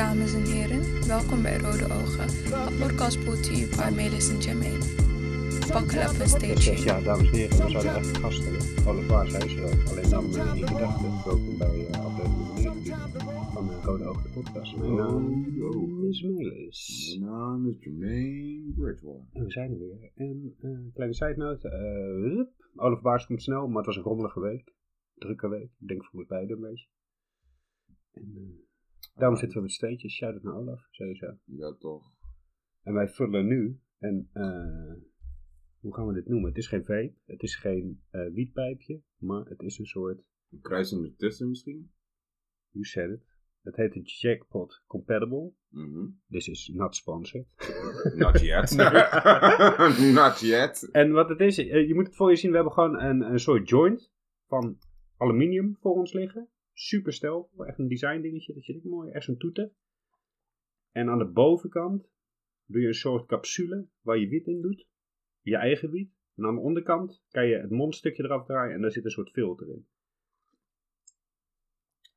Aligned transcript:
dames 0.00 0.34
en 0.34 0.44
heren. 0.44 0.82
Welkom 1.06 1.42
bij 1.42 1.58
Rode 1.58 1.84
Ogen, 1.84 2.28
een 2.68 2.78
podcast 2.78 3.18
brought 3.24 3.42
to 3.44 3.52
you 3.52 3.66
by 3.76 3.94
Melis 3.94 4.28
en 4.32 4.38
Jermaine. 4.44 4.84
Buckle 5.72 6.00
up 6.06 6.20
and 6.22 6.28
stay 6.36 6.54
tuned. 6.54 6.82
ja, 6.82 7.00
dames 7.00 7.28
en 7.30 7.34
heren, 7.34 7.64
we 7.64 7.70
zouden 7.70 7.94
echt 7.94 8.16
gast 8.16 8.44
hebben. 8.44 8.86
Alle 8.86 9.06
waar 9.06 9.28
zijn 9.28 9.48
ze 9.50 9.56
wel. 9.60 9.74
Alleen 9.90 10.10
dan 10.10 10.24
met 10.24 10.52
die 10.54 10.66
gedachte. 10.66 11.06
Welkom 11.24 11.58
bij 11.58 11.76
uh, 11.88 12.04
aflevering 12.06 12.54
19 12.54 12.94
van 13.54 13.64
uh, 13.70 13.84
Rode 13.84 14.04
Ogen, 14.04 14.22
de 14.22 14.28
podcast. 14.40 14.76
Mijn 14.76 14.94
naam 14.94 15.44
is 16.08 16.22
Melis. 16.22 17.16
Mijn 17.18 17.30
naam 17.30 17.68
is 17.68 17.76
Jermaine 17.80 18.72
Bridgewater. 18.76 19.28
En 19.32 19.44
we 19.44 19.50
zijn 19.50 19.70
er 19.72 19.78
weer. 19.78 20.10
En 20.14 20.56
uh, 20.60 20.92
kleine 20.94 21.14
side 21.14 21.36
note. 21.36 21.68
eh, 21.68 22.34
hup. 22.36 22.50
Olaf 22.74 23.00
Baars 23.00 23.26
komt 23.26 23.42
snel, 23.42 23.66
maar 23.66 23.76
het 23.76 23.86
was 23.86 23.96
een 23.96 24.02
rommelige 24.02 24.40
week. 24.40 24.74
Drukke 25.14 25.48
week. 25.48 25.70
Ik 25.80 25.88
denk 25.88 26.04
voor 26.04 26.18
ons 26.18 26.28
beiden 26.28 26.56
een 26.56 26.62
beetje. 26.62 26.86
En 28.12 28.32
uh, 28.36 28.68
daarom 29.14 29.36
zitten 29.36 29.56
we 29.56 29.62
met 29.62 29.72
steentjes. 29.72 30.14
Shout-out 30.14 30.42
naar 30.42 30.54
Olaf, 30.54 30.86
sowieso. 30.90 31.38
Ja, 31.44 31.74
toch. 31.78 32.12
En 32.82 32.94
wij 32.94 33.08
vullen 33.08 33.46
nu, 33.46 33.80
en 33.98 34.30
uh, 34.34 34.94
hoe 35.80 35.94
gaan 35.94 36.06
we 36.06 36.14
dit 36.14 36.26
noemen? 36.26 36.48
Het 36.48 36.58
is 36.58 36.66
geen 36.66 36.84
vape, 36.84 37.14
het 37.24 37.42
is 37.42 37.56
geen 37.56 38.02
uh, 38.12 38.32
wietpijpje, 38.32 39.02
maar 39.16 39.44
het 39.44 39.60
is 39.60 39.78
een 39.78 39.86
soort... 39.86 40.22
Een 40.50 40.60
kruising 40.60 41.04
ertussen 41.04 41.48
misschien? 41.48 41.92
You 42.70 42.84
said 42.84 43.10
it. 43.10 43.28
Het 43.62 43.76
heet 43.76 43.94
een 43.94 44.02
Jackpot 44.02 44.82
Compatible. 44.86 45.52
Mm 45.68 45.92
-hmm. 45.92 46.20
This 46.28 46.48
is 46.48 46.68
not 46.68 46.96
sponsored. 46.96 47.46
not 48.14 48.40
yet. 48.40 48.70
not 50.20 50.40
yet. 50.40 50.88
En 50.90 51.12
wat 51.12 51.28
het 51.28 51.40
is, 51.40 51.58
uh, 51.58 51.86
je 51.86 51.94
moet 51.94 52.06
het 52.06 52.16
voor 52.16 52.30
je 52.30 52.36
zien, 52.36 52.50
we 52.50 52.56
hebben 52.56 52.74
gewoon 52.74 53.00
een, 53.00 53.20
een 53.20 53.38
soort 53.38 53.68
joint 53.68 54.12
van 54.46 54.78
aluminium 55.16 55.76
voor 55.80 55.94
ons 55.94 56.12
liggen. 56.12 56.48
Super 56.82 57.12
stel, 57.12 57.50
echt 57.66 57.78
een 57.78 57.88
design 57.88 58.20
dingetje, 58.20 58.54
dat 58.54 58.66
je 58.66 58.72
dit 58.72 58.84
mooi, 58.84 59.10
echt 59.10 59.24
zo'n 59.24 59.36
toeter. 59.36 59.72
En 60.92 61.08
aan 61.08 61.18
de 61.18 61.26
bovenkant 61.26 62.10
doe 62.66 62.80
je 62.80 62.86
een 62.86 62.94
soort 62.94 63.26
capsule 63.26 63.88
waar 64.00 64.18
je 64.18 64.28
wiet 64.28 64.46
in 64.46 64.60
doet. 64.60 64.86
Je 65.40 65.56
eigen 65.56 65.90
wiet. 65.90 66.12
En 66.36 66.44
aan 66.44 66.54
de 66.54 66.60
onderkant 66.60 67.24
kan 67.30 67.46
je 67.46 67.56
het 67.56 67.70
mondstukje 67.70 68.24
eraf 68.24 68.46
draaien 68.46 68.74
en 68.74 68.80
daar 68.80 68.90
zit 68.90 69.04
een 69.04 69.10
soort 69.10 69.30
filter 69.30 69.68
in. 69.68 69.86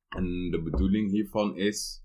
En 0.08 0.50
de 0.50 0.62
bedoeling 0.62 1.10
hiervan 1.10 1.56
is 1.56 2.04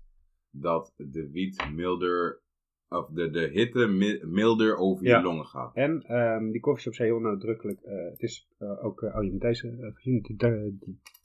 dat 0.50 0.94
de 0.96 1.30
wiet 1.30 1.70
milder, 1.74 2.42
of 2.88 3.08
de, 3.08 3.30
de 3.30 3.48
hitte 3.48 3.86
milder 4.26 4.76
over 4.76 5.06
ja. 5.06 5.18
je 5.18 5.24
longen 5.24 5.46
gaat. 5.46 5.74
En 5.74 6.16
um, 6.16 6.50
die 6.50 6.60
koffieshop 6.60 6.94
zei 6.94 7.08
heel 7.08 7.20
nadrukkelijk, 7.20 7.80
uh, 7.82 8.10
het 8.10 8.22
is 8.22 8.48
uh, 8.58 8.84
ook, 8.84 9.02
uh, 9.02 9.22
je 9.22 9.30
moet 9.30 9.40
deze, 9.40 9.94
uh, 9.96 10.72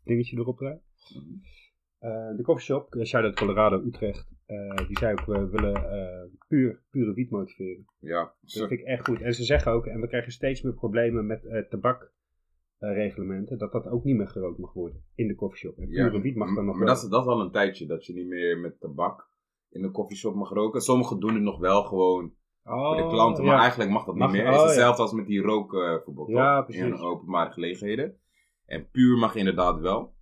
dingetje 0.03 0.37
erop 0.37 0.57
draaien. 0.57 0.83
Uh, 1.13 2.37
de 2.37 2.43
coffeeshop, 2.43 2.95
shout-out 3.03 3.35
Colorado, 3.35 3.81
Utrecht, 3.85 4.27
uh, 4.47 4.87
die 4.87 4.97
zei 4.97 5.11
ook, 5.11 5.25
we 5.25 5.49
willen 5.49 5.81
uh, 5.81 6.37
puur, 6.47 6.83
pure 6.89 7.13
wiet 7.13 7.29
motiveren. 7.29 7.85
Ja. 7.99 8.33
Dat 8.41 8.51
vind 8.51 8.71
ik 8.71 8.81
echt 8.81 9.05
goed. 9.05 9.21
En 9.21 9.33
ze 9.33 9.43
zeggen 9.43 9.71
ook, 9.71 9.85
en 9.85 10.01
we 10.01 10.07
krijgen 10.07 10.31
steeds 10.31 10.61
meer 10.61 10.73
problemen 10.73 11.25
met 11.25 11.69
tabakreglementen, 11.69 13.57
dat 13.57 13.71
dat 13.71 13.87
ook 13.87 14.03
niet 14.03 14.15
meer 14.15 14.27
gerookt 14.27 14.59
mag 14.59 14.73
worden 14.73 15.03
in 15.15 15.27
de 15.27 15.35
coffeeshop. 15.35 15.77
En 15.77 15.87
pure 15.89 16.11
ja, 16.11 16.21
wiet 16.21 16.35
mag 16.35 16.55
dan 16.55 16.65
nog 16.65 16.77
Maar 16.77 16.87
dat 16.87 17.03
is, 17.03 17.09
dat 17.09 17.21
is 17.21 17.27
al 17.27 17.41
een 17.41 17.51
tijdje, 17.51 17.85
dat 17.85 18.05
je 18.05 18.13
niet 18.13 18.27
meer 18.27 18.57
met 18.57 18.79
tabak 18.79 19.27
in 19.69 19.81
de 19.81 19.91
coffeeshop 19.91 20.35
mag 20.35 20.49
roken. 20.49 20.81
Sommigen 20.81 21.19
doen 21.19 21.33
het 21.33 21.43
nog 21.43 21.59
wel 21.59 21.83
gewoon 21.83 22.33
oh, 22.63 22.87
voor 22.87 23.03
de 23.03 23.07
klanten, 23.07 23.45
maar 23.45 23.59
eigenlijk 23.59 23.89
mag 23.89 24.05
dat 24.05 24.15
mag, 24.15 24.31
niet 24.31 24.37
meer. 24.37 24.51
Het 24.51 24.55
oh, 24.55 24.61
is 24.61 24.69
hetzelfde 24.69 24.97
ja. 24.97 25.03
als 25.03 25.13
met 25.13 25.27
die 25.27 25.41
rookverbod 25.41 26.27
ja, 26.27 26.67
in 26.67 26.95
openbare 26.97 27.51
gelegenheden. 27.51 28.19
En 28.65 28.89
puur 28.89 29.17
mag 29.17 29.35
inderdaad 29.35 29.79
wel. 29.79 30.14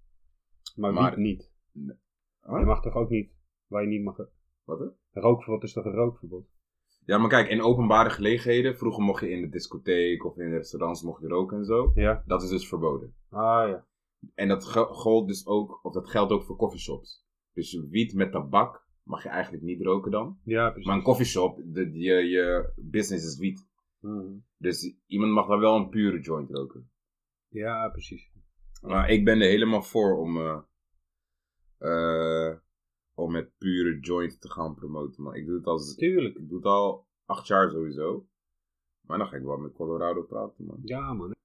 Maar, 0.74 0.94
maar 0.94 1.10
wiet 1.10 1.20
niet. 1.20 1.52
Nee. 1.72 1.98
Huh? 2.42 2.60
Je 2.60 2.66
mag 2.66 2.82
toch 2.82 2.94
ook 2.94 3.10
niet, 3.10 3.32
waar 3.68 3.82
je 3.82 3.88
niet 3.88 4.04
mag... 4.04 4.18
Wat 4.64 4.80
hè? 4.80 4.86
Rookverbod 5.22 5.64
is 5.64 5.74
toch 5.74 5.86
een 5.86 5.92
rookverbod? 5.92 6.48
Ja, 7.06 7.18
maar 7.18 7.30
kijk, 7.30 7.50
in 7.50 7.62
openbare 7.62 8.10
gelegenheden, 8.10 8.78
vroeger 8.78 9.04
mocht 9.04 9.22
je 9.22 9.30
in 9.30 9.42
de 9.42 9.50
discotheek 9.50 10.26
of 10.26 10.38
in 10.38 10.50
de 10.50 10.56
restaurants 10.56 11.04
mocht 11.04 11.22
je 11.22 11.28
roken 11.28 11.58
en 11.58 11.66
zo. 11.66 11.92
Ja. 11.96 12.24
Dat 12.26 12.44
is 12.44 12.50
dus 12.50 12.68
verboden. 12.68 13.16
Ah 13.30 13.68
ja. 13.70 13.86
En 14.34 14.48
dat 14.48 14.66
gold 14.74 15.28
dus 15.28 15.48
ook, 15.48 15.80
of 15.84 15.94
dat 15.94 16.10
geldt 16.10 16.32
ook 16.32 16.44
voor 16.44 16.56
coffeeshops. 16.56 17.26
Dus 17.54 17.86
wiet 17.90 18.14
met 18.14 18.32
tabak 18.32 18.88
mag 19.04 19.24
je 19.24 19.30
eigenlijk 19.30 19.64
niet 19.64 19.82
roken 19.82 20.12
dan. 20.12 20.40
Ja, 20.44 20.70
precies. 20.70 20.88
Maar 20.88 20.98
een 20.98 21.04
coffeeshop, 21.04 21.62
de, 21.66 21.92
je, 21.92 22.14
je 22.14 22.74
business 22.76 23.26
is 23.26 23.38
wiet. 23.38 23.68
Mm. 24.00 24.46
Dus 24.58 24.96
iemand 25.06 25.32
mag 25.32 25.48
daar 25.48 25.60
wel 25.60 25.76
een 25.76 25.90
pure 25.90 26.20
joint 26.20 26.50
roken. 26.50 26.90
Ja, 27.48 27.90
precies. 27.90 28.32
Maar 28.84 29.10
ik 29.10 29.26
ben 29.26 29.42
er 29.42 29.48
helemaal 29.48 29.84
voor 29.84 30.18
om... 30.18 30.38
Uh, 30.38 30.62
uh, 31.80 32.56
om 33.16 33.32
met 33.32 33.58
pure 33.58 34.00
joint 34.00 34.42
te 34.42 34.50
gaan 34.50 34.76
promoten. 34.76 35.24
Maar 35.24 35.36
ik 35.36 35.46
doe 35.46 35.56
het 35.56 35.66
al. 35.66 35.78
Tuurlijk. 35.78 36.36
Ik 36.36 36.50
doe 36.50 36.58
het 36.58 36.68
al 36.68 37.08
acht 37.26 37.48
jaar 37.48 37.70
sowieso. 37.70 38.28
Maar 39.02 39.18
dan 39.18 39.28
ga 39.28 39.36
ik 39.36 39.44
wel 39.44 39.58
met 39.58 39.74
Colorado 39.74 40.22
praten, 40.22 40.66
man. 40.66 40.80
Ja, 40.84 41.14
man. 41.14 41.36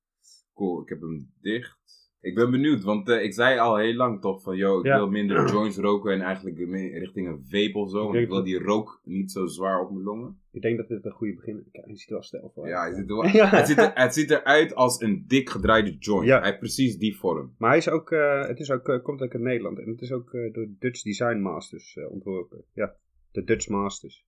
Cool, 0.54 0.82
ik 0.82 0.88
heb 0.88 1.00
hem 1.00 1.32
dicht. 1.40 2.07
Ik 2.20 2.34
ben 2.34 2.50
benieuwd, 2.50 2.82
want 2.82 3.08
uh, 3.08 3.22
ik 3.22 3.32
zei 3.32 3.58
al 3.58 3.76
heel 3.76 3.94
lang 3.94 4.20
toch 4.20 4.42
van, 4.42 4.56
yo, 4.56 4.78
ik 4.78 4.84
ja. 4.84 4.96
wil 4.96 5.08
minder 5.08 5.46
joints 5.52 5.76
roken 5.76 6.12
en 6.12 6.20
eigenlijk 6.20 6.58
richting 6.92 7.28
een 7.28 7.44
vape 7.48 7.78
of 7.78 7.90
zo. 7.90 8.04
Want 8.04 8.14
ik 8.14 8.28
wil 8.28 8.42
die 8.42 8.58
rook 8.58 9.00
niet 9.04 9.32
zo 9.32 9.46
zwaar 9.46 9.80
op 9.80 9.90
mijn 9.90 10.04
longen. 10.04 10.40
Ik 10.52 10.62
denk 10.62 10.76
dat 10.76 10.88
dit 10.88 11.04
een 11.04 11.10
goede 11.10 11.34
begin 11.34 11.58
is. 11.58 11.64
Hij 11.72 11.96
ziet 11.96 12.06
er 12.06 12.12
wel 12.12 12.22
stijl 12.22 12.50
voor. 12.54 12.68
Ja, 12.68 12.82
hij 12.82 12.94
ziet 12.94 13.10
er 13.10 13.16
wel, 13.16 13.26
ja. 13.42 13.48
het, 13.48 13.66
ziet 13.66 13.78
er, 13.78 13.90
het 13.94 14.14
ziet 14.14 14.30
eruit 14.30 14.74
als 14.74 15.00
een 15.00 15.24
dik 15.26 15.50
gedraaide 15.50 15.96
joint. 15.98 16.26
Ja. 16.26 16.38
Hij 16.38 16.46
heeft 16.46 16.58
precies 16.58 16.98
die 16.98 17.16
vorm. 17.16 17.54
Maar 17.58 17.68
hij 17.68 17.78
is 17.78 17.88
ook, 17.88 18.10
uh, 18.10 18.46
het 18.46 18.60
is 18.60 18.70
ook, 18.70 18.88
uh, 18.88 19.02
komt 19.02 19.22
ook 19.22 19.32
uit 19.32 19.42
Nederland. 19.42 19.78
En 19.78 19.88
het 19.88 20.00
is 20.00 20.12
ook 20.12 20.32
door 20.52 20.68
Dutch 20.78 21.02
Design 21.02 21.38
Masters 21.38 21.98
ontworpen. 22.10 22.64
Ja, 22.72 22.94
de 23.30 23.44
Dutch 23.44 23.68
Masters. 23.68 24.26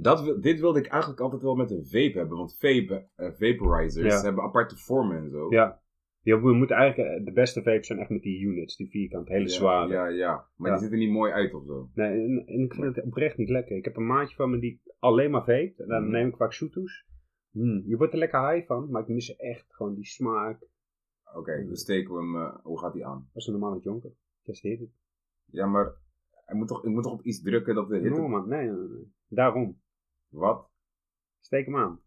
Dat, 0.00 0.42
dit 0.42 0.60
wilde 0.60 0.78
ik 0.78 0.86
eigenlijk 0.86 1.20
altijd 1.20 1.42
wel 1.42 1.54
met 1.54 1.70
een 1.70 1.86
vape 1.86 2.18
hebben. 2.18 2.36
Want 2.36 2.56
vape, 2.58 3.06
vaporizers 3.16 4.22
hebben 4.22 4.44
aparte 4.44 4.76
vormen 4.76 5.16
en 5.16 5.30
zo. 5.30 5.46
Ja. 5.50 5.82
Ja, 6.24 6.40
we 6.40 6.52
moeten 6.52 6.76
eigenlijk, 6.76 7.24
de 7.24 7.32
beste 7.32 7.62
vapes 7.62 7.86
zijn 7.86 7.98
echt 7.98 8.10
met 8.10 8.22
die 8.22 8.40
units, 8.40 8.76
die 8.76 8.90
vierkant, 8.90 9.28
hele 9.28 9.42
ja, 9.42 9.48
zware. 9.48 9.92
Ja, 9.92 10.06
ja, 10.06 10.48
maar 10.56 10.70
ja. 10.70 10.76
die 10.76 10.84
ziet 10.84 10.92
er 10.92 10.98
niet 10.98 11.10
mooi 11.10 11.32
uit 11.32 11.54
of 11.54 11.64
zo. 11.64 11.90
Nee, 11.94 12.24
en, 12.24 12.46
en, 12.46 12.60
ik 12.60 12.74
vind 12.74 12.96
het 12.96 13.04
oprecht 13.04 13.36
niet 13.36 13.48
lekker. 13.48 13.76
Ik 13.76 13.84
heb 13.84 13.96
een 13.96 14.06
maatje 14.06 14.36
van 14.36 14.50
me 14.50 14.58
die 14.58 14.82
alleen 14.98 15.30
maar 15.30 15.44
vape, 15.44 15.74
en 15.76 15.88
dan 15.88 16.04
mm. 16.04 16.10
neem 16.10 16.28
ik 16.28 16.36
vaak 16.36 16.52
Soetoes. 16.52 17.06
Mm, 17.50 17.82
je 17.86 17.96
wordt 17.96 18.12
er 18.12 18.18
lekker 18.18 18.50
high 18.50 18.66
van, 18.66 18.90
maar 18.90 19.02
ik 19.02 19.08
mis 19.08 19.36
echt 19.36 19.74
gewoon 19.74 19.94
die 19.94 20.06
smaak. 20.06 20.62
Oké, 21.24 21.38
okay, 21.38 21.66
dan 21.66 21.76
steken 21.76 22.14
we 22.14 22.20
hem, 22.20 22.34
uh, 22.34 22.56
hoe 22.62 22.78
gaat 22.78 22.92
die 22.92 23.06
aan? 23.06 23.28
Dat 23.32 23.42
is 23.42 23.46
een 23.46 23.52
normale 23.52 23.80
jonker, 23.80 24.12
hit 24.42 24.64
it. 24.64 24.90
Ja, 25.44 25.66
maar 25.66 25.86
ik 26.46 26.54
moet 26.54 26.68
toch, 26.68 26.84
ik 26.84 26.90
moet 26.90 27.02
toch 27.02 27.12
op 27.12 27.22
iets 27.22 27.42
drukken 27.42 27.74
dat 27.74 27.88
de 27.88 27.98
hitte... 27.98 28.20
No 28.20 28.28
man, 28.28 28.48
nee, 28.48 28.66
nee, 28.66 28.88
nee, 28.88 29.12
daarom. 29.28 29.80
Wat? 30.28 30.70
Steek 31.40 31.64
hem 31.64 31.76
aan. 31.76 32.00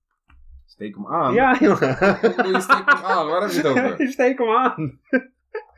Steek 0.65 0.95
hem 0.95 1.07
aan? 1.07 1.33
Ja, 1.33 1.57
jongen. 1.59 1.87
je 2.51 2.57
steek 2.59 2.91
hem 2.91 3.03
aan, 3.03 3.27
waar 3.27 3.41
heb 3.41 3.51
je 3.51 3.57
het 3.57 3.65
over? 3.65 4.01
je 4.01 4.11
steek 4.17 4.37
hem 4.37 4.49
aan. 4.49 4.99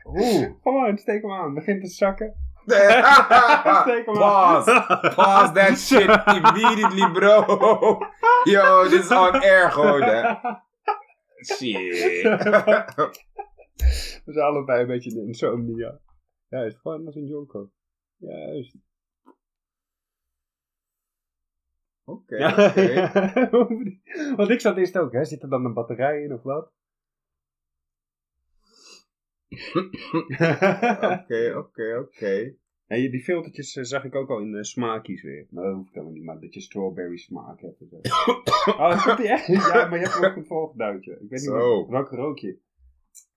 Hoe? 0.02 0.56
Gewoon, 0.62 0.98
steek 0.98 1.22
hem 1.22 1.32
aan. 1.32 1.54
Begint 1.54 1.80
te 1.80 1.88
zakken. 1.88 2.34
Steek 2.68 4.06
hem 4.06 4.14
pause. 4.14 4.72
aan. 4.72 5.14
Pause 5.14 5.52
that 5.52 5.78
shit 5.78 6.08
immediately, 6.26 7.10
bro. 7.12 7.98
Yo, 8.44 8.82
dit 8.88 9.02
is 9.02 9.10
on 9.10 9.32
air 9.40 9.70
gewoon, 9.72 10.02
hè. 10.02 10.34
Shit. 11.44 12.22
We 14.24 14.32
zijn 14.32 14.46
allebei 14.46 14.80
een 14.80 14.86
beetje 14.86 15.10
de 15.10 15.20
insomnia. 15.26 15.98
Ja, 16.48 16.58
het 16.58 16.72
is 16.72 16.78
gewoon 16.80 17.06
als 17.06 17.14
een 17.14 17.26
jonko. 17.26 17.70
Juist. 18.16 18.76
Oké. 22.08 22.34
Okay, 22.34 23.02
okay. 23.02 24.00
Want 24.36 24.50
ik 24.50 24.60
zat 24.60 24.76
eerst 24.76 24.98
ook, 24.98 25.12
hè? 25.12 25.24
Zit 25.24 25.42
er 25.42 25.48
dan 25.48 25.64
een 25.64 25.74
batterij 25.74 26.22
in 26.22 26.32
of 26.32 26.42
wat? 26.42 26.72
Oké, 31.20 31.54
oké, 31.56 31.98
oké. 31.98 32.54
En 32.86 33.10
die 33.10 33.22
filtertjes 33.22 33.76
uh, 33.76 33.84
zag 33.84 34.04
ik 34.04 34.14
ook 34.14 34.30
al 34.30 34.38
in 34.38 34.54
uh, 34.54 34.62
smaakjes 34.62 35.22
weer. 35.22 35.46
Maar 35.50 35.64
dat 35.64 35.74
hoeft 35.74 35.92
helemaal 35.92 36.14
niet, 36.14 36.24
maar 36.24 36.40
dat 36.40 36.54
je 36.54 36.60
strawberry 36.60 37.16
smaak 37.16 37.60
hebt. 37.60 37.82
oh, 38.66 39.04
komt 39.04 39.18
die 39.18 39.28
echt? 39.28 39.46
Ja, 39.46 39.88
maar 39.88 39.98
je 39.98 40.04
hebt 40.04 40.24
ook 40.24 40.36
een 40.36 40.46
volgeduidje. 40.46 41.12
Ik 41.12 41.18
weet 41.18 41.30
niet 41.30 41.40
Zo. 41.40 41.88
welke 41.88 42.16
rook 42.16 42.38
je. 42.38 42.58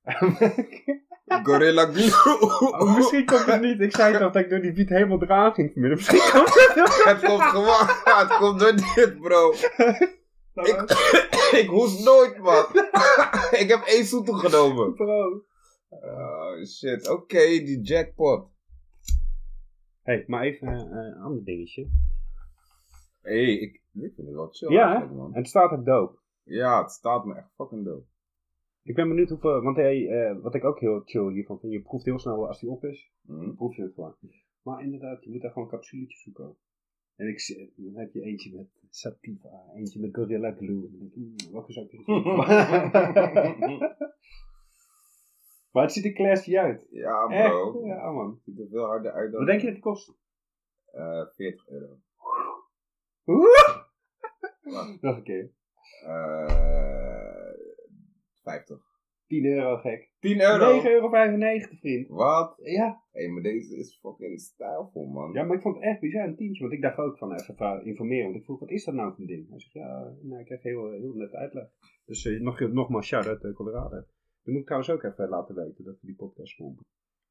Gorilla 1.25 1.85
Glue. 1.85 2.11
Oh, 2.81 2.95
misschien 2.95 3.25
komt 3.25 3.45
het 3.45 3.61
niet. 3.61 3.79
Ik 3.79 3.95
zei 3.95 4.11
toch 4.17 4.31
dat 4.31 4.43
ik 4.43 4.49
door 4.49 4.59
die 4.59 4.73
beat 4.73 4.89
helemaal 4.89 5.23
eraan 5.23 5.53
ging 5.53 5.71
vanmiddag. 5.71 5.97
Misschien 5.97 6.31
komt 6.31 6.53
het 6.53 7.03
Het 7.13 7.23
komt 7.23 7.41
gewoon. 7.41 7.87
Het 8.03 8.37
komt 8.37 8.59
door 8.59 8.75
dit, 8.75 9.19
bro. 9.19 9.51
ik, 10.53 10.83
ik 11.61 11.67
hoest 11.67 12.05
nooit, 12.05 12.37
man. 12.37 12.65
ik 13.61 13.67
heb 13.67 13.83
één 13.85 14.05
soetel 14.05 14.33
genomen. 14.33 14.93
Bro. 14.93 15.43
Oh, 15.89 16.65
shit. 16.65 17.09
Oké, 17.09 17.21
okay, 17.21 17.65
die 17.65 17.81
jackpot. 17.81 18.49
Hé, 20.01 20.13
hey, 20.13 20.23
maar 20.27 20.43
even 20.43 20.67
uh, 20.67 20.79
een 20.79 21.21
ander 21.21 21.43
dingetje. 21.43 21.89
Hé, 23.21 23.43
hey, 23.43 23.53
ik, 23.53 23.73
ik 23.93 24.13
vind 24.15 24.27
het 24.27 24.35
wel 24.35 24.47
chill. 24.51 24.71
Ja, 24.71 25.09
man. 25.13 25.33
en 25.33 25.39
het 25.39 25.47
staat 25.47 25.71
ook 25.71 25.85
dope. 25.85 26.19
Ja, 26.43 26.81
het 26.81 26.91
staat 26.91 27.25
me 27.25 27.35
echt 27.35 27.51
fucking 27.55 27.85
dope. 27.85 28.05
Ik 28.83 28.95
ben 28.95 29.07
benieuwd 29.07 29.29
hoeveel, 29.29 29.61
want 29.61 29.75
hey, 29.75 29.97
uh, 29.99 30.41
wat 30.41 30.55
ik 30.55 30.63
ook 30.63 30.79
heel 30.79 31.01
chill 31.05 31.31
hiervan 31.31 31.59
vind, 31.59 31.73
je 31.73 31.81
proeft 31.81 32.05
heel 32.05 32.19
snel 32.19 32.47
als 32.47 32.59
die 32.59 32.69
op 32.69 32.83
is, 32.83 33.11
Mhm. 33.21 33.45
dan 33.45 33.55
proef 33.55 33.75
je 33.75 33.81
het 33.83 33.93
gewoon. 33.93 34.15
Maar 34.61 34.83
inderdaad, 34.83 35.23
je 35.23 35.29
moet 35.31 35.41
daar 35.41 35.51
gewoon 35.51 35.67
capsuletjes 35.67 36.21
zoeken. 36.21 36.55
En 37.15 37.27
ik, 37.27 37.71
dan 37.75 37.95
heb 37.95 38.13
je 38.13 38.21
eentje 38.21 38.55
met 38.55 38.67
Sativa, 38.89 39.49
eentje 39.75 39.99
met 39.99 40.15
Gorilla 40.15 40.51
Glue. 40.51 40.85
En 40.87 40.97
dan 40.97 40.99
denk 40.99 41.11
ik, 41.11 41.17
mm, 41.17 41.35
welke 41.51 41.73
zou 41.73 41.85
ik 41.89 42.07
Maar 45.71 45.83
het 45.83 45.91
ziet 45.91 46.05
er 46.05 46.13
classy 46.13 46.57
uit. 46.57 46.87
Ja, 46.91 47.25
bro. 47.27 47.35
Echt? 47.35 47.85
Ja, 47.85 48.11
man. 48.11 48.29
Het 48.29 48.43
ziet 48.43 48.59
er 48.59 48.67
veel 48.69 48.85
harder 48.85 49.11
uit 49.11 49.31
dan... 49.31 49.39
Wat 49.39 49.49
denk 49.49 49.59
je 49.59 49.65
dat 49.65 49.75
het 49.75 49.83
kost? 49.85 50.13
Uh, 50.93 51.25
40 51.35 51.67
euro. 51.69 51.99
Nog 55.01 55.15
een 55.17 55.23
keer. 55.23 55.51
Uh, 56.05 57.00
50. 58.43 58.91
10 59.31 59.45
euro 59.45 59.77
gek. 59.77 60.11
10 60.19 60.41
euro? 60.41 60.81
9,95 60.81 60.85
euro, 60.85 61.09
vriend. 61.79 62.07
Wat? 62.07 62.59
Ja. 62.63 63.03
Hé, 63.11 63.21
hey, 63.21 63.29
maar 63.29 63.43
deze 63.43 63.75
is 63.75 63.99
fucking 64.01 64.39
stijlvol, 64.39 65.05
man. 65.05 65.33
Ja, 65.33 65.43
maar 65.43 65.55
ik 65.55 65.61
vond 65.61 65.75
het 65.75 65.83
echt 65.83 65.99
bizar, 65.99 66.27
een 66.27 66.35
tientje. 66.35 66.61
Want 66.61 66.73
ik 66.73 66.81
dacht 66.81 66.97
ook 66.97 67.17
van 67.17 67.33
even 67.33 67.85
informeren. 67.85 68.23
Want 68.23 68.35
ik 68.35 68.43
vroeg, 68.43 68.59
wat 68.59 68.69
is 68.69 68.83
dat 68.83 68.93
nou 68.93 69.11
voor 69.11 69.19
een 69.19 69.27
ding? 69.27 69.49
Hij 69.49 69.59
zegt, 69.59 69.73
ja, 69.73 70.13
nou, 70.21 70.39
ik 70.39 70.45
krijg 70.45 70.63
heel, 70.63 70.91
heel 70.91 71.13
net 71.13 71.33
uitleg. 71.33 71.67
Dus 72.05 72.25
uh, 72.25 72.41
nog, 72.41 72.59
nogmaals, 72.59 73.07
shout-out 73.07 73.43
uh, 73.43 73.53
Colorado. 73.53 73.95
Dat 74.43 74.53
moet 74.53 74.59
ik 74.59 74.65
trouwens 74.65 74.91
ook 74.91 75.03
even 75.03 75.29
laten 75.29 75.55
weten, 75.55 75.83
dat 75.83 75.99
we 76.01 76.07
die 76.07 76.15
podcast 76.15 76.51
sponsoren. 76.51 76.85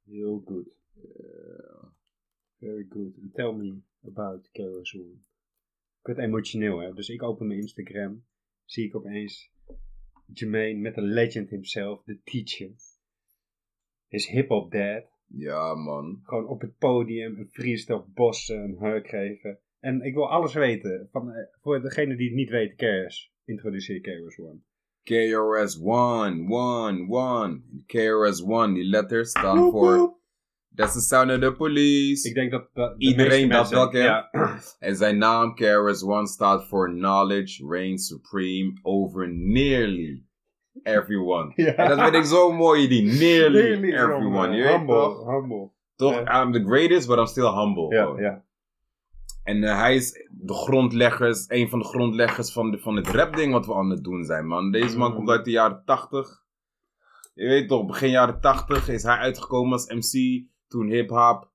Heel 0.05 0.43
goed. 0.45 0.79
Uh, 0.97 1.85
very 2.59 2.87
good. 2.89 3.19
And 3.23 3.35
tell 3.35 3.53
me 3.53 3.81
about 4.03 4.51
KRS 4.53 4.95
One. 4.95 5.19
Ik 6.01 6.07
word 6.07 6.19
emotioneel, 6.19 6.79
hè. 6.79 6.93
Dus 6.93 7.09
ik 7.09 7.23
open 7.23 7.47
mijn 7.47 7.61
Instagram. 7.61 8.25
Zie 8.65 8.87
ik 8.87 8.97
opeens 8.97 9.53
Jermaine 10.33 10.81
met 10.81 10.95
de 10.95 11.03
legend 11.03 11.51
himself, 11.51 12.03
de 12.05 12.21
teacher. 12.25 12.71
His 14.09 14.29
hip-hop 14.29 14.73
dad. 14.73 15.05
Ja, 15.27 15.75
man. 15.75 16.21
Gewoon 16.23 16.47
op 16.47 16.61
het 16.61 16.79
podium 16.79 17.39
een 17.39 17.49
freestyle 17.51 18.05
bossen, 18.15 18.63
een 18.63 18.77
hug 18.79 19.09
geven. 19.09 19.59
En 19.81 20.01
ik 20.03 20.15
wil 20.15 20.31
alles 20.31 20.55
weten. 20.55 21.09
Van, 21.11 21.33
eh, 21.33 21.47
voor 21.61 21.83
degene 21.83 22.17
die 22.17 22.27
het 22.27 22.37
niet 22.37 22.51
weten, 22.51 22.77
KRS. 22.77 23.33
Introduceer 23.45 24.01
KRS 24.01 24.39
One. 24.39 24.61
KRS 25.03 25.81
One, 25.83 26.55
One, 26.55 27.07
One. 27.09 27.63
KRS 27.87 28.43
One, 28.43 28.75
die 28.75 28.85
letters 28.85 29.31
staan 29.31 29.71
voor 29.71 30.20
That's 30.75 30.93
the 30.93 31.01
sound 31.01 31.31
of 31.31 31.41
the 31.41 31.53
police. 31.53 32.29
Ik 32.29 32.35
denk 32.35 32.51
dat, 32.51 32.69
dat 32.73 32.95
iedereen 32.99 33.49
dat 33.49 33.69
wel 33.69 33.89
kent. 33.89 34.05
Ja. 34.05 34.31
En 34.79 34.97
zijn 34.97 35.19
naam, 35.19 35.55
KRS 35.55 36.03
One, 36.03 36.27
staat 36.27 36.69
voor 36.69 36.91
Knowledge 36.91 37.67
reigns 37.67 38.07
supreme 38.07 38.79
over 38.83 39.33
nearly 39.33 40.25
everyone. 40.83 41.53
ja. 41.65 41.75
En 41.75 41.89
dat 41.89 42.01
vind 42.01 42.15
ik 42.15 42.25
zo 42.25 42.53
mooi, 42.53 42.89
die 42.89 43.03
nearly, 43.03 43.61
nearly 43.61 43.93
everyone. 43.93 44.57
Je 44.57 44.63
humble, 44.63 44.95
weet 44.95 45.05
toch? 45.05 45.27
Humble. 45.27 45.71
Toch, 45.97 46.19
I'm 46.21 46.53
the 46.53 46.65
greatest, 46.65 47.07
but 47.07 47.19
I'm 47.19 47.27
still 47.27 47.53
humble. 47.53 47.95
Ja, 47.95 48.21
ja. 48.21 48.45
En 49.43 49.63
uh, 49.63 49.79
hij 49.79 49.95
is 49.95 50.13
de 50.31 50.55
grondleggers, 50.55 51.45
een 51.49 51.69
van 51.69 51.79
de 51.79 51.85
grondleggers 51.85 52.53
van, 52.53 52.71
de, 52.71 52.79
van 52.79 52.97
het 52.97 53.09
rapding 53.09 53.53
wat 53.53 53.67
we 53.67 53.75
aan 53.75 53.91
het 53.91 54.05
doen 54.05 54.25
zijn, 54.25 54.47
man. 54.47 54.71
Deze 54.71 54.99
man 54.99 55.11
mm. 55.11 55.17
komt 55.17 55.31
uit 55.31 55.45
de 55.45 55.51
jaren 55.51 55.83
80. 55.85 56.43
Je 57.35 57.47
weet 57.47 57.69
toch, 57.69 57.87
begin 57.87 58.11
jaren 58.11 58.41
80 58.41 58.89
is 58.89 59.03
hij 59.03 59.17
uitgekomen 59.17 59.73
als 59.73 59.87
MC 59.87 60.45
toen 60.71 60.91
hip-hop 60.91 61.51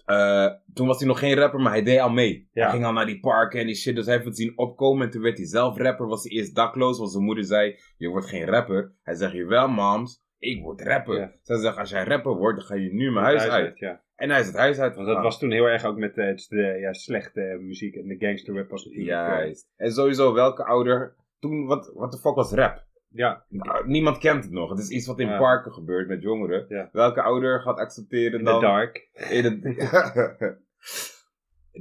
Uh, 0.05 0.47
toen 0.73 0.87
was 0.87 0.99
hij 0.99 1.07
nog 1.07 1.19
geen 1.19 1.35
rapper, 1.35 1.59
maar 1.59 1.71
hij 1.71 1.83
deed 1.83 1.99
al 1.99 2.09
mee. 2.09 2.49
Hij 2.51 2.69
ging 2.69 2.85
al 2.85 2.93
naar 2.93 3.05
die 3.05 3.19
parken 3.19 3.59
en 3.59 3.65
die 3.65 3.75
shit. 3.75 3.95
Dus 3.95 4.05
hij 4.05 4.13
heeft 4.13 4.27
het 4.27 4.37
zien 4.37 4.57
opkomen. 4.57 5.05
En 5.05 5.11
toen 5.11 5.21
werd 5.21 5.37
hij 5.37 5.47
zelf 5.47 5.77
rapper. 5.77 6.07
Was 6.07 6.23
hij 6.23 6.31
eerst 6.31 6.55
dakloos. 6.55 6.97
Want 6.97 7.11
zijn 7.11 7.23
moeder 7.23 7.43
zei: 7.43 7.79
Je 7.97 8.07
wordt 8.07 8.27
geen 8.27 8.45
rapper. 8.45 8.95
Hij 9.01 9.15
zegt: 9.15 9.33
Jawel, 9.33 9.67
moms 9.67 10.22
ik 10.43 10.61
word 10.61 10.81
rapper. 10.81 11.19
Ja. 11.19 11.31
Ze 11.41 11.57
zeggen, 11.57 11.81
als 11.81 11.89
jij 11.89 12.03
rapper 12.03 12.35
wordt, 12.35 12.57
dan 12.57 12.67
ga 12.67 12.75
je 12.75 12.93
nu 12.93 13.11
mijn 13.11 13.25
huis, 13.25 13.47
uit. 13.47 13.79
Ja. 13.79 14.01
En 14.15 14.29
hij 14.29 14.39
is 14.39 14.45
het 14.45 14.55
huis 14.55 14.79
uit. 14.79 14.95
Want 14.95 15.07
dat 15.07 15.21
was 15.21 15.39
toen 15.39 15.51
heel 15.51 15.65
erg 15.65 15.85
ook 15.85 15.97
met 15.97 16.17
uh, 16.17 16.35
de 16.35 16.77
ja, 16.79 16.93
slechte 16.93 17.57
muziek 17.61 17.95
en 17.95 18.07
de 18.07 18.15
gangster 18.25 18.55
rap 18.55 18.69
was 18.69 18.85
natuurlijk. 18.85 19.09
Juist. 19.09 19.69
En 19.75 19.91
sowieso, 19.91 20.33
welke 20.33 20.63
ouder... 20.63 21.15
Toen, 21.39 21.65
wat, 21.65 21.91
wat 21.93 22.11
de 22.11 22.17
fuck 22.17 22.35
was 22.35 22.51
rap? 22.51 22.83
Ja. 23.09 23.45
Niemand 23.85 24.17
kent 24.17 24.43
het 24.43 24.53
nog. 24.53 24.69
Het 24.69 24.79
is 24.79 24.89
iets 24.89 25.07
wat 25.07 25.19
in 25.19 25.37
parken 25.37 25.73
gebeurt 25.73 26.07
met 26.07 26.21
jongeren. 26.21 26.89
Welke 26.91 27.21
ouder 27.21 27.61
gaat 27.61 27.77
accepteren 27.77 28.39
in 28.39 28.45
dan... 28.45 28.53
In 28.53 28.59
the 28.59 28.65
dark. 28.65 29.09
In 29.29 29.43
het... 29.43 29.61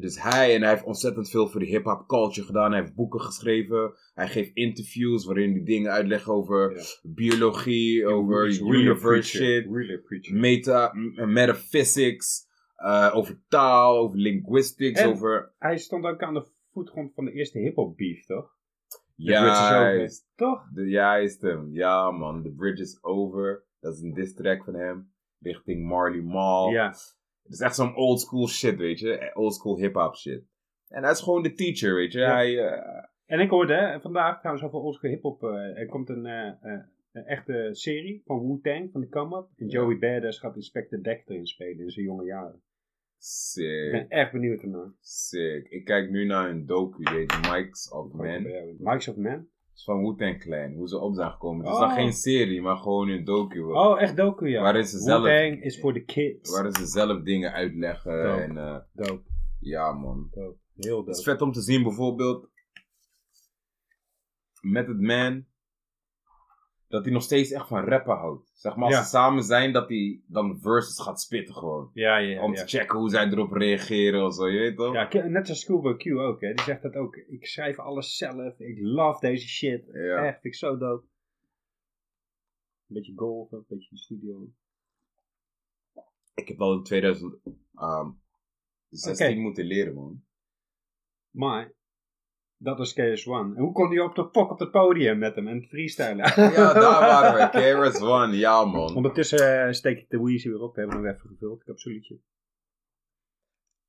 Dus 0.01 0.23
hij, 0.23 0.55
en 0.55 0.61
hij 0.61 0.71
heeft 0.71 0.85
ontzettend 0.85 1.31
veel 1.31 1.49
voor 1.49 1.61
de 1.61 1.67
hip-hop 1.67 2.07
culture 2.07 2.47
gedaan. 2.47 2.73
Hij 2.73 2.81
heeft 2.81 2.95
boeken 2.95 3.21
geschreven. 3.21 3.95
Hij 4.15 4.29
geeft 4.29 4.51
interviews 4.55 5.25
waarin 5.25 5.53
hij 5.53 5.65
dingen 5.65 5.91
uitlegt 5.91 6.29
over 6.29 6.77
biologie, 7.03 8.07
over 8.07 8.61
universe 8.61 9.37
shit, 9.37 10.31
meta, 10.31 10.93
metaphysics, 11.27 12.47
uh, 12.79 13.11
over 13.15 13.41
taal, 13.49 13.99
over 13.99 14.19
linguistics, 14.19 15.05
over... 15.05 15.53
Hij 15.59 15.79
stond 15.79 16.05
ook 16.05 16.23
aan 16.23 16.35
de 16.35 16.47
voetgrond 16.73 17.15
van 17.15 17.25
de 17.25 17.33
eerste 17.33 17.59
hip-hop 17.59 17.97
beef, 17.97 18.25
toch? 18.25 18.61
Juist. 19.17 20.27
Toch? 20.37 20.69
De, 20.75 20.89
juist 20.89 21.43
hem. 21.43 21.69
Ja, 21.73 22.11
man. 22.11 22.43
The 22.43 22.51
Bridge 22.51 22.83
is 22.83 22.99
Over. 23.03 23.65
Dat 23.81 23.95
is 23.95 24.01
een 24.01 24.15
diss 24.15 24.35
track 24.35 24.65
van 24.65 24.75
hem. 24.75 25.13
Richting 25.41 25.87
Marley 25.87 26.21
Mall. 26.21 26.73
Ja. 26.73 26.95
Het 27.43 27.53
is 27.53 27.61
echt 27.61 27.75
zo'n 27.75 27.97
old 27.97 28.21
school 28.21 28.49
shit, 28.49 28.77
weet 28.77 28.99
je. 28.99 29.31
Old 29.35 29.55
school 29.55 29.79
hip-hop 29.79 30.17
shit. 30.17 30.45
En 30.89 31.03
hij 31.03 31.13
is 31.13 31.21
gewoon 31.21 31.43
de 31.43 31.53
teacher, 31.53 31.95
weet 31.95 32.13
je. 32.13 32.21
Hij, 32.21 32.51
uh... 32.51 33.05
En 33.27 33.41
ik 33.41 33.51
hoorde 33.51 33.75
hè, 33.75 34.01
vandaag 34.01 34.39
trouwens 34.39 34.67
over 34.67 34.79
old 34.79 34.95
school 34.95 35.11
hip-hop. 35.11 35.43
Uh, 35.43 35.79
er 35.79 35.87
komt 35.87 36.09
een, 36.09 36.27
uh, 36.27 36.53
een 37.13 37.25
echte 37.25 37.69
serie 37.73 38.23
van 38.25 38.47
Wu-Tang, 38.47 38.91
van 38.93 39.01
de 39.01 39.09
Come 39.09 39.39
Up. 39.39 39.49
En 39.57 39.69
Joey 39.69 39.99
Badass 39.99 40.39
gaat 40.39 40.57
Inspector 40.57 41.03
Deck 41.03 41.23
erin 41.27 41.47
spelen 41.47 41.85
in 41.85 41.91
zijn 41.91 42.07
jonge 42.07 42.25
jaren. 42.25 42.63
Sick. 43.19 43.85
Ik 43.85 43.91
ben 43.93 44.09
echt 44.09 44.33
benieuwd 44.33 44.63
ernaar. 44.63 44.93
Sick. 45.01 45.69
Ik 45.69 45.85
kijk 45.85 46.11
nu 46.11 46.25
naar 46.25 46.51
een 46.51 46.67
docu, 46.67 47.05
die 47.05 47.15
heet 47.15 47.51
Mikes 47.51 47.91
of 47.91 48.13
Men. 48.13 48.77
Mikes 48.79 49.09
of 49.09 49.17
Men? 49.17 49.51
Is 49.75 49.85
van 49.85 50.03
Wu-Tang 50.03 50.41
Clan, 50.41 50.73
hoe 50.73 50.89
ze 50.89 50.99
op 50.99 51.15
zijn 51.15 51.31
gekomen. 51.31 51.65
Het 51.65 51.75
is 51.75 51.81
dan 51.81 51.89
oh. 51.89 51.95
geen 51.95 52.13
serie, 52.13 52.63
maar 52.63 52.77
gewoon 52.77 53.09
een 53.09 53.25
docu. 53.25 53.63
Oh, 53.63 54.01
echt 54.01 54.17
docu, 54.17 54.49
ja. 54.49 54.63
Waarin 54.63 54.87
ze 54.87 54.99
zelf... 54.99 55.23
Wu-Tang 55.23 55.63
is 55.63 55.81
voor 55.81 55.93
de 55.93 56.05
kids. 56.05 56.51
Waarin 56.51 56.75
ze 56.75 56.87
zelf 56.87 57.23
dingen 57.23 57.53
uitleggen. 57.53 58.23
Dope. 58.23 58.41
En, 58.41 58.87
dope. 58.93 59.23
Ja, 59.61 59.93
man. 59.93 60.29
Dope. 60.31 60.59
Heel. 60.77 61.07
Het 61.07 61.17
is 61.17 61.23
vet 61.23 61.43
om 61.43 61.53
te 61.53 61.61
zien, 61.61 61.83
bijvoorbeeld... 61.83 62.51
Method 64.61 65.01
Man 65.01 65.45
dat 66.93 67.05
hij 67.05 67.13
nog 67.13 67.23
steeds 67.23 67.51
echt 67.51 67.69
van 67.69 67.85
rappen 67.85 68.17
houdt. 68.17 68.51
Zeg 68.55 68.77
maar, 68.77 68.85
als 68.85 68.97
ze 68.97 69.05
samen 69.05 69.43
zijn, 69.43 69.73
dat 69.73 69.89
hij 69.89 70.21
dan 70.27 70.61
verses 70.61 71.01
gaat 71.01 71.21
spitten 71.21 71.55
gewoon. 71.55 71.91
Ja, 71.95 72.17
ja, 72.17 72.29
ja 72.29 72.43
Om 72.43 72.55
te 72.55 72.67
checken 72.67 72.99
hoe 72.99 73.11
zij 73.11 73.27
erop 73.27 73.53
reageren 73.53 74.25
of 74.25 74.35
zo, 74.35 74.49
je 74.49 74.59
weet 74.59 74.77
toch? 74.77 74.95
Ja, 74.95 75.27
net 75.27 75.47
zoals 75.47 75.61
Schoolboy 75.61 75.97
Q 75.97 76.07
ook, 76.07 76.41
hè. 76.41 76.55
Die 76.55 76.65
zegt 76.65 76.83
dat 76.83 76.95
ook. 76.95 77.17
Ik 77.17 77.47
schrijf 77.47 77.79
alles 77.79 78.17
zelf. 78.17 78.59
Ik 78.59 78.79
love 78.81 79.21
deze 79.21 79.49
shit. 79.49 79.89
Ja. 79.93 80.27
Echt, 80.27 80.45
ik 80.45 80.55
zo 80.55 80.79
dope. 80.79 81.07
Een 82.89 82.95
beetje 82.95 83.13
golven, 83.17 83.59
een 83.59 83.65
beetje 83.69 83.89
de 83.91 83.99
studio. 83.99 84.49
Ik 86.35 86.49
heb 86.49 86.61
al 86.61 86.73
in 86.73 86.83
2016 86.83 89.27
um, 89.27 89.41
moeten 89.41 89.65
leren, 89.65 89.95
man. 89.95 90.25
Maar, 91.31 91.73
dat 92.63 92.79
was 92.79 92.93
KS1. 92.93 93.57
En 93.57 93.59
hoe 93.59 93.73
kon 93.73 93.89
hij 93.89 94.01
op 94.01 94.15
de 94.15 94.27
pok 94.27 94.51
op 94.51 94.59
het 94.59 94.71
podium 94.71 95.19
met 95.19 95.35
hem 95.35 95.49
en 95.49 95.63
freestylen? 95.63 96.17
ja, 96.57 96.73
daar 96.73 97.01
waren 97.01 97.53
we. 97.53 98.31
KS1, 98.31 98.39
ja 98.39 98.65
man. 98.65 98.95
Ondertussen 98.95 99.67
uh, 99.67 99.73
steek 99.73 99.99
ik 99.99 100.11
de 100.11 100.23
Weezy 100.23 100.49
weer 100.49 100.61
op. 100.61 100.75
We 100.75 100.81
hebben 100.81 101.03
nog 101.03 101.13
even 101.13 101.29
gevuld, 101.29 101.61
ik 101.61 101.69
absoluutje. 101.69 102.21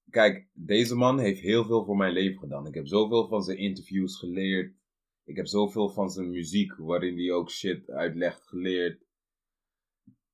Kijk, 0.10 0.48
deze 0.54 0.96
man 0.96 1.20
heeft 1.20 1.40
heel 1.40 1.66
veel 1.66 1.86
voor 1.86 1.98
mijn 1.98 2.14
leven 2.14 2.40
gedaan. 2.40 2.68
Ik 2.68 2.74
heb 2.74 2.88
zoveel 2.88 3.28
van 3.28 3.42
zijn 3.44 3.58
interviews 3.58 4.20
geleerd. 4.20 4.76
Ik 5.24 5.36
heb 5.36 5.48
zoveel 5.48 5.90
van 5.90 6.10
zijn 6.10 6.30
muziek, 6.30 6.76
waarin 6.78 7.18
hij 7.18 7.32
ook 7.32 7.50
shit 7.50 7.90
uitlegt, 7.90 8.48
geleerd. 8.48 9.06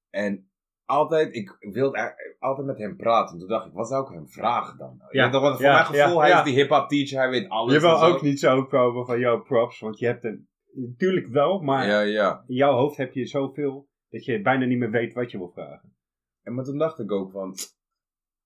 En 0.10 0.50
altijd, 0.90 1.36
ik 1.36 1.58
wilde 1.60 2.16
altijd 2.40 2.68
met 2.68 2.78
hem 2.78 2.96
praten. 2.96 3.40
Toen 3.40 3.48
dacht 3.48 3.66
ik, 3.66 3.74
wat 3.74 3.88
zou 3.88 4.08
ik 4.08 4.14
hem 4.14 4.30
vragen 4.30 4.78
dan? 4.78 5.02
Ja, 5.10 5.30
want 5.32 5.56
voor 5.56 5.72
mijn 5.72 5.86
gevoel, 5.86 6.22
hij 6.22 6.32
is 6.32 6.44
die 6.44 6.54
hip-hop 6.54 6.90
teacher, 6.90 7.20
hij 7.20 7.30
weet 7.30 7.50
alles. 7.50 7.74
Je 7.74 7.80
wil 7.80 8.04
ook 8.04 8.22
niet 8.22 8.40
zo 8.40 8.66
komen 8.66 9.06
van 9.06 9.20
jouw 9.20 9.42
props, 9.42 9.80
want 9.80 10.00
je 10.00 10.06
hebt 10.06 10.24
een. 10.24 10.48
Natuurlijk 10.72 11.28
wel, 11.28 11.60
maar 11.60 11.88
ja, 11.88 12.02
ja. 12.02 12.44
in 12.48 12.56
jouw 12.56 12.74
hoofd 12.74 12.98
heb 12.98 13.14
je 13.14 13.26
zoveel 13.26 13.90
dat 14.10 14.26
je 14.26 14.42
bijna 14.42 14.66
niet 14.66 14.78
meer 14.78 14.92
weet 14.92 15.14
wat 15.14 15.32
je 15.32 15.38
wil 15.38 15.52
vragen. 15.52 15.96
En 16.42 16.54
maar 16.54 16.64
toen 16.64 16.78
dacht 16.78 17.00
ik 17.00 17.12
ook 17.12 17.32
van, 17.32 17.56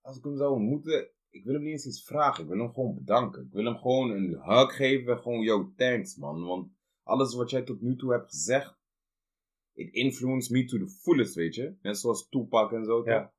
als 0.01 0.17
ik 0.17 0.23
hem 0.23 0.37
zou 0.37 0.53
ontmoeten, 0.53 1.09
ik 1.29 1.43
wil 1.43 1.53
hem 1.53 1.63
niet 1.63 1.71
eens 1.71 1.85
iets 1.85 2.03
vragen, 2.03 2.43
ik 2.43 2.49
wil 2.49 2.59
hem 2.59 2.73
gewoon 2.73 2.95
bedanken. 2.95 3.45
Ik 3.45 3.53
wil 3.53 3.65
hem 3.65 3.77
gewoon 3.77 4.09
een 4.09 4.39
hug 4.41 4.75
geven, 4.75 5.17
gewoon, 5.17 5.41
yo, 5.41 5.71
thanks 5.75 6.15
man. 6.15 6.45
Want 6.45 6.71
alles 7.03 7.35
wat 7.35 7.49
jij 7.49 7.61
tot 7.61 7.81
nu 7.81 7.95
toe 7.95 8.11
hebt 8.11 8.29
gezegd, 8.29 8.82
it 9.73 9.93
influenced 9.93 10.51
me 10.51 10.65
to 10.65 10.77
the 10.77 10.87
fullest, 11.01 11.35
weet 11.35 11.55
je. 11.55 11.75
Net 11.81 11.97
zoals 11.97 12.29
Tupac 12.29 12.71
en 12.71 12.85
zo. 12.85 13.01
Ja. 13.05 13.33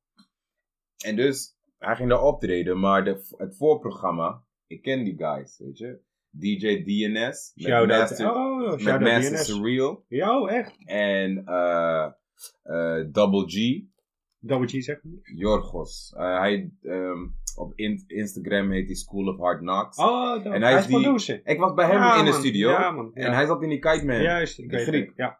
En 1.05 1.15
dus, 1.15 1.57
hij 1.77 1.95
ging 1.95 2.09
daar 2.09 2.21
optreden, 2.23 2.79
maar 2.79 3.03
de, 3.03 3.33
het 3.37 3.57
voorprogramma, 3.57 4.43
ik 4.67 4.81
ken 4.81 5.03
die 5.03 5.17
guys, 5.17 5.57
weet 5.59 5.77
je. 5.77 5.99
DJ 6.29 6.83
DNS, 6.83 7.51
met 7.55 7.65
Shout-out. 7.67 7.99
Master, 7.99 8.31
Oh, 8.35 8.83
met 8.83 8.99
Master. 8.99 9.37
Surreal. 9.37 10.05
Ja, 10.07 10.39
oh, 10.41 10.51
echt? 10.51 10.75
En 10.85 11.45
eh 11.45 12.11
eh, 12.63 13.05
Double 13.11 13.43
G, 13.47 13.83
Double 14.39 14.67
G 14.67 14.83
zegt 14.83 15.03
niet. 15.03 15.19
Jorgos. 15.23 16.13
Eh, 16.17 16.39
hij, 16.39 16.71
ehm, 16.81 17.27
op 17.55 17.71
in- 17.75 18.03
Instagram 18.07 18.71
heet 18.71 18.85
hij 18.85 18.95
School 18.95 19.27
of 19.27 19.37
Hard 19.39 19.59
Knocks. 19.59 19.97
Oh, 19.97 20.43
dat, 20.43 20.53
En 20.53 20.61
hij, 20.61 20.71
hij 20.71 20.79
is 20.79 21.25
die-. 21.25 21.41
Ik 21.43 21.59
was 21.59 21.73
bij 21.73 21.85
hem 21.85 21.95
Ja, 21.95 22.19
in 22.19 22.25
de 22.25 22.31
studio. 22.31 22.69
Ja, 22.69 22.91
man. 22.91 23.13
En 23.13 23.33
hij 23.33 23.45
zat 23.45 23.63
in 23.63 23.69
die 23.69 23.79
Kite 23.79 24.05
Man. 24.05 24.21
Juist, 24.21 24.57
weet 24.57 24.81
Griek. 24.81 25.11
Ja. 25.15 25.39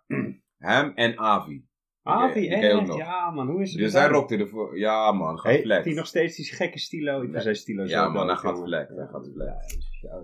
Hem 0.66 0.92
en 0.96 1.18
Avi. 1.18 1.66
Avi, 2.04 2.48
echt? 2.50 2.88
nog. 2.88 2.98
Ja, 2.98 3.32
man, 3.32 3.48
hoe 3.48 3.62
is 3.62 3.72
het? 3.72 3.80
Dus 3.80 3.94
hij 3.94 4.08
rockte 4.08 4.38
ervoor. 4.38 4.78
Ja 4.78 5.12
man, 5.12 5.40
gaat 5.40 5.52
Heeft 5.52 5.64
flex. 5.64 5.86
hij 5.86 5.94
nog 5.94 6.08
steeds 6.08 6.36
die 6.36 6.46
gekke 6.46 6.80
stilo? 6.80 7.22
Ik 7.22 7.42
zijn 7.42 7.56
stilo 7.56 7.86
zo 7.86 7.92
Ja, 7.92 8.10
man, 8.10 8.28
hij 8.28 8.36
gaat 8.36 8.60
flex, 8.64 8.90
hij 8.96 9.08
gaat 9.08 9.30
flex. 9.34 9.78
Ja. 10.02 10.24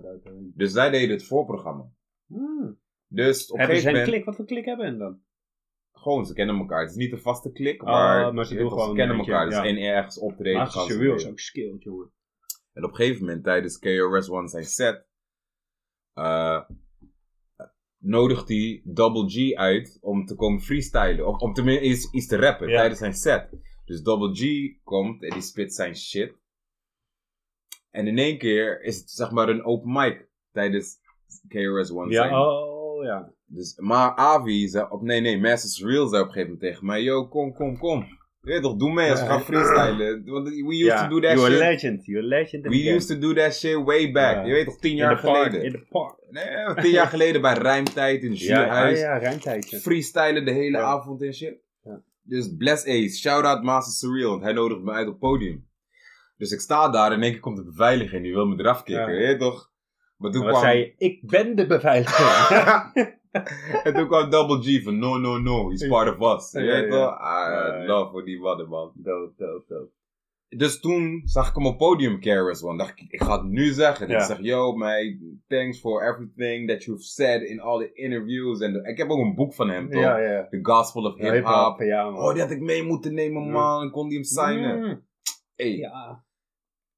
Dus 0.54 0.72
zij 0.72 0.90
deden 0.90 1.10
het 1.10 1.24
voorprogramma. 1.24 1.90
Hmm. 2.26 2.80
Dus 3.06 3.46
op 3.46 3.52
een 3.52 3.58
Hebben 3.58 3.76
ze 3.76 3.82
gegeven 3.82 3.88
een 3.88 3.92
moment... 3.92 4.08
klik? 4.08 4.24
Wat 4.24 4.36
voor 4.36 4.44
klik 4.44 4.64
hebben 4.64 4.86
hen 4.86 4.98
dan? 4.98 5.20
Gewoon, 5.92 6.26
ze 6.26 6.34
kennen 6.34 6.56
elkaar. 6.58 6.80
Het 6.80 6.90
is 6.90 6.96
niet 6.96 7.12
een 7.12 7.20
vaste 7.20 7.52
klik, 7.52 7.82
Oh, 7.82 7.88
maar, 7.88 8.34
maar 8.34 8.46
ze 8.46 8.54
doen 8.56 8.68
gewoon 8.68 8.94
kennen 8.94 9.10
een 9.10 9.16
beetje, 9.16 9.32
elkaar. 9.32 9.48
Dus 9.48 9.56
ja. 9.56 9.64
één 9.64 9.94
ergens 9.94 10.18
optreden. 10.18 10.70
Ze 10.70 10.78
Surreal 10.78 11.14
is 11.14 11.28
ook 11.28 11.38
skilled, 11.38 11.82
jongen. 11.82 12.12
En 12.72 12.84
op 12.84 12.90
een 12.90 12.96
gegeven 12.96 13.24
moment, 13.24 13.44
tijdens 13.44 13.78
KRS 13.78 14.30
One 14.30 14.48
zijn 14.48 14.64
set, 14.64 15.06
eh, 16.12 16.60
nodigt 18.02 18.48
hij 18.48 18.80
Double 18.84 19.28
G 19.30 19.54
uit 19.54 19.98
om 20.00 20.26
te 20.26 20.34
komen 20.34 20.60
freestylen. 20.60 21.26
Of 21.26 21.38
om 21.38 21.52
tenminste 21.52 21.84
iets, 21.84 22.10
iets 22.10 22.26
te 22.26 22.36
rappen 22.36 22.68
Ja. 22.68 22.76
tijdens 22.76 22.98
zijn 22.98 23.14
set. 23.14 23.48
Dus 23.84 24.02
Double 24.02 24.34
G 24.34 24.72
komt 24.84 25.22
en 25.22 25.30
die 25.30 25.42
spit 25.42 25.74
zijn 25.74 25.96
shit. 25.96 26.34
En 27.90 28.06
in 28.06 28.18
één 28.18 28.38
keer 28.38 28.82
is 28.82 28.96
het 28.96 29.10
zeg 29.10 29.30
maar 29.30 29.48
een 29.48 29.64
open 29.64 29.92
mic 29.92 30.28
tijdens 30.52 30.98
KRS 31.48 31.90
One 31.90 32.12
zijn. 32.12 32.30
Ja, 32.30 32.46
oh, 32.48 33.04
ja. 33.04 33.32
Dus, 33.44 33.76
maar 33.76 34.14
Avi 34.16 34.68
zei 34.68 34.86
op, 34.90 35.02
nee 35.02 35.20
nee, 35.20 35.40
Masters 35.40 35.82
Real 35.82 36.08
zei 36.08 36.22
op 36.22 36.28
een 36.28 36.34
gegeven 36.34 36.52
moment 36.52 36.60
tegen 36.60 36.86
mij, 36.86 37.02
yo 37.02 37.28
kom 37.28 37.52
kom 37.52 37.78
kom. 37.78 38.20
Weet 38.42 38.62
toch, 38.62 38.76
doe 38.76 38.92
mee 38.92 39.10
als 39.10 39.20
we 39.20 39.26
gaan 39.26 39.40
freestylen. 39.42 40.22
Want 40.24 40.48
we 40.48 40.74
used 40.84 40.98
to 40.98 41.08
do 41.08 41.20
that 41.20 41.32
you're 41.32 41.50
shit. 41.50 41.60
a 41.62 41.68
legend, 41.68 42.04
you're 42.06 42.24
a 42.24 42.28
legend. 42.28 42.62
We 42.66 42.76
game. 42.76 42.94
used 42.96 43.08
to 43.08 43.18
do 43.18 43.32
that 43.34 43.54
shit 43.54 43.84
way 43.84 44.12
back. 44.12 44.46
Je 44.46 44.52
weet 44.52 44.64
toch, 44.64 44.78
tien 44.78 44.90
In 44.90 44.96
jaar 44.96 45.20
park, 45.20 45.36
geleden. 45.36 45.62
In 45.64 45.72
the 45.72 45.86
park. 45.90 46.16
Nee, 46.30 46.74
tien 46.82 46.90
jaar 46.90 47.06
geleden 47.16 47.40
bij 47.40 47.54
Rijmtijd 47.54 48.22
in 48.22 48.30
Ja, 48.30 48.36
Zuurhuis. 48.36 49.00
ja, 49.00 49.14
ja, 49.14 49.18
ruimtijdje. 49.20 49.78
Freestylen 49.80 50.44
de 50.44 50.50
hele 50.50 50.78
avond 50.78 51.22
en 51.22 51.34
shit. 51.34 51.54
Ja. 51.82 52.02
Dus 52.22 52.54
Bless 52.56 52.86
Ace, 52.86 53.16
shout-out 53.16 53.62
Master 53.62 53.92
Surreal, 53.92 54.30
want 54.30 54.42
hij 54.42 54.52
nodigt 54.52 54.80
me 54.82 54.92
uit 54.92 55.06
op 55.06 55.12
het 55.12 55.20
podium. 55.20 55.66
Dus 56.36 56.50
ik 56.52 56.60
sta 56.60 56.88
daar 56.90 57.10
en 57.10 57.16
in 57.16 57.22
één 57.22 57.32
keer 57.32 57.40
komt 57.40 57.56
de 57.56 57.64
beveiliger 57.64 58.16
en 58.16 58.22
die 58.22 58.32
wil 58.32 58.46
me 58.46 58.58
eraf 58.60 58.82
kicken, 58.82 59.06
weet 59.06 59.38
toch? 59.40 59.70
Maar 60.16 60.30
toen 60.30 60.42
Wat 60.42 60.50
kwam... 60.50 60.62
zei 60.62 60.78
je? 60.78 60.94
Ik 60.96 61.20
ben 61.30 61.56
de 61.56 61.66
beveiliger. 61.66 62.20
en 63.84 63.94
toen 63.94 64.06
kwam 64.06 64.30
Double 64.30 64.62
G 64.62 64.82
van 64.82 64.98
no, 64.98 65.18
no, 65.18 65.38
no, 65.38 65.68
he's 65.70 65.88
part 65.88 66.18
of 66.18 66.36
us. 66.36 66.52
Je 66.52 66.60
Ja, 66.60 66.80
weet? 66.80 66.92
Ah, 66.92 67.48
ja. 67.50 67.84
love 67.84 68.10
voor 68.10 68.24
die 68.24 68.40
wadden, 68.40 68.68
man. 68.68 68.92
dope, 68.94 69.32
dope. 69.36 69.90
Dus 70.56 70.80
toen 70.80 71.22
zag 71.24 71.48
ik 71.48 71.54
hem 71.54 71.66
op 71.66 71.78
podium 71.78 72.20
carries 72.20 72.62
one. 72.62 72.78
Dacht 72.78 73.00
ik, 73.00 73.10
ik 73.12 73.22
ga 73.22 73.32
het 73.42 73.50
nu 73.50 73.70
zeggen. 73.72 74.08
Ja. 74.08 74.16
Ik 74.18 74.22
zeg, 74.22 74.38
yo, 74.40 74.72
man, 74.72 75.18
thanks 75.46 75.80
for 75.80 76.02
everything 76.02 76.68
that 76.68 76.84
you've 76.84 77.02
said 77.02 77.42
in 77.42 77.60
all 77.60 77.78
the 77.78 77.92
interviews. 77.92 78.60
En 78.60 78.84
ik 78.84 78.98
heb 78.98 79.10
ook 79.10 79.18
een 79.18 79.34
boek 79.34 79.54
van 79.54 79.68
hem, 79.70 79.90
toch? 79.90 80.00
Ja, 80.00 80.18
ja. 80.18 80.46
The 80.48 80.58
Gospel 80.62 81.02
of 81.02 81.16
Hip 81.18 81.44
Hop. 81.44 81.80
ja. 81.80 82.08
Oh, 82.12 82.32
die 82.32 82.42
had 82.42 82.50
ik 82.50 82.60
mee 82.60 82.82
moeten 82.82 83.14
nemen, 83.14 83.50
man. 83.50 83.86
Ik 83.86 83.92
kon 83.92 84.08
die 84.08 84.16
hem 84.18 84.24
signen. 84.26 84.78
Mm. 84.78 85.06
Hey. 85.54 85.76
Ja. 85.76 86.24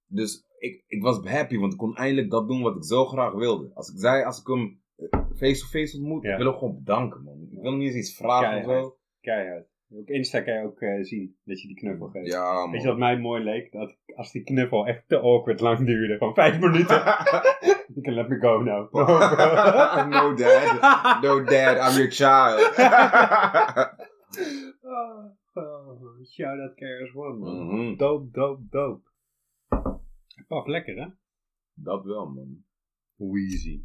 Dus 0.06 0.44
ik, 0.58 0.84
ik 0.86 1.02
was 1.02 1.20
happy, 1.24 1.58
want 1.58 1.72
ik 1.72 1.78
kon 1.78 1.96
eindelijk 1.96 2.30
dat 2.30 2.48
doen 2.48 2.62
wat 2.62 2.76
ik 2.76 2.84
zo 2.84 3.04
graag 3.06 3.32
wilde. 3.32 3.70
Als 3.74 3.88
ik 3.88 3.98
zei, 3.98 4.24
als 4.24 4.40
ik 4.40 4.46
hem 4.46 4.82
eh, 4.96 5.20
face-to-face 5.36 5.96
ontmoet, 5.98 6.22
Ja. 6.22 6.30
ik 6.30 6.36
wil 6.36 6.46
hem 6.46 6.58
gewoon 6.58 6.74
bedanken, 6.78 7.22
man. 7.22 7.46
Ik 7.50 7.60
wil 7.60 7.70
hem 7.70 7.78
niet 7.78 7.88
eens 7.88 7.96
iets 8.08 8.16
vragen 8.16 8.50
Keihard. 8.50 8.66
of 8.84 8.90
zo. 8.92 8.96
Keihard. 9.20 9.66
Op 9.88 10.10
Insta 10.10 10.40
kan 10.40 10.54
je 10.54 10.64
ook 10.64 10.80
eh, 10.80 11.02
zien 11.02 11.36
dat 11.44 11.60
je 11.60 11.66
die 11.68 11.76
knuffel 11.76 12.08
geeft. 12.08 12.32
Ja, 12.32 12.52
man. 12.52 12.70
Weet 12.70 12.82
je 12.82 12.88
wat 12.88 12.98
mij 12.98 13.18
mooi 13.18 13.42
leek? 13.44 13.72
Dat 13.72 13.96
als 14.14 14.32
die 14.32 14.42
knuffel 14.44 14.86
echt 14.86 15.08
te 15.08 15.18
awkward 15.18 15.60
lang 15.60 15.86
duurde, 15.86 16.16
gewoon 16.18 16.34
vijf 16.34 16.60
minuten. 16.60 17.02
You 17.94 18.00
can 18.06 18.14
let 18.14 18.28
me 18.28 18.38
go 18.38 18.62
now. 18.62 18.92
no 20.14 20.34
dad. 20.34 21.22
No 21.22 21.44
dad, 21.44 21.76
I'm 21.76 21.96
your 21.96 22.10
child. 22.10 22.74
oh, 24.82 25.30
oh, 25.54 26.24
shout 26.24 26.58
out 26.60 26.74
KRS 26.76 27.14
One, 27.14 27.38
man. 27.38 27.66
Mhm. 27.66 27.96
Dope, 27.96 28.30
dope, 28.32 28.62
dope. 28.70 29.02
Paf, 30.48 30.66
lekker 30.66 30.96
hè? 30.96 31.06
Dat 31.74 32.04
wel, 32.04 32.26
man. 32.26 32.64
Weezy. 33.16 33.80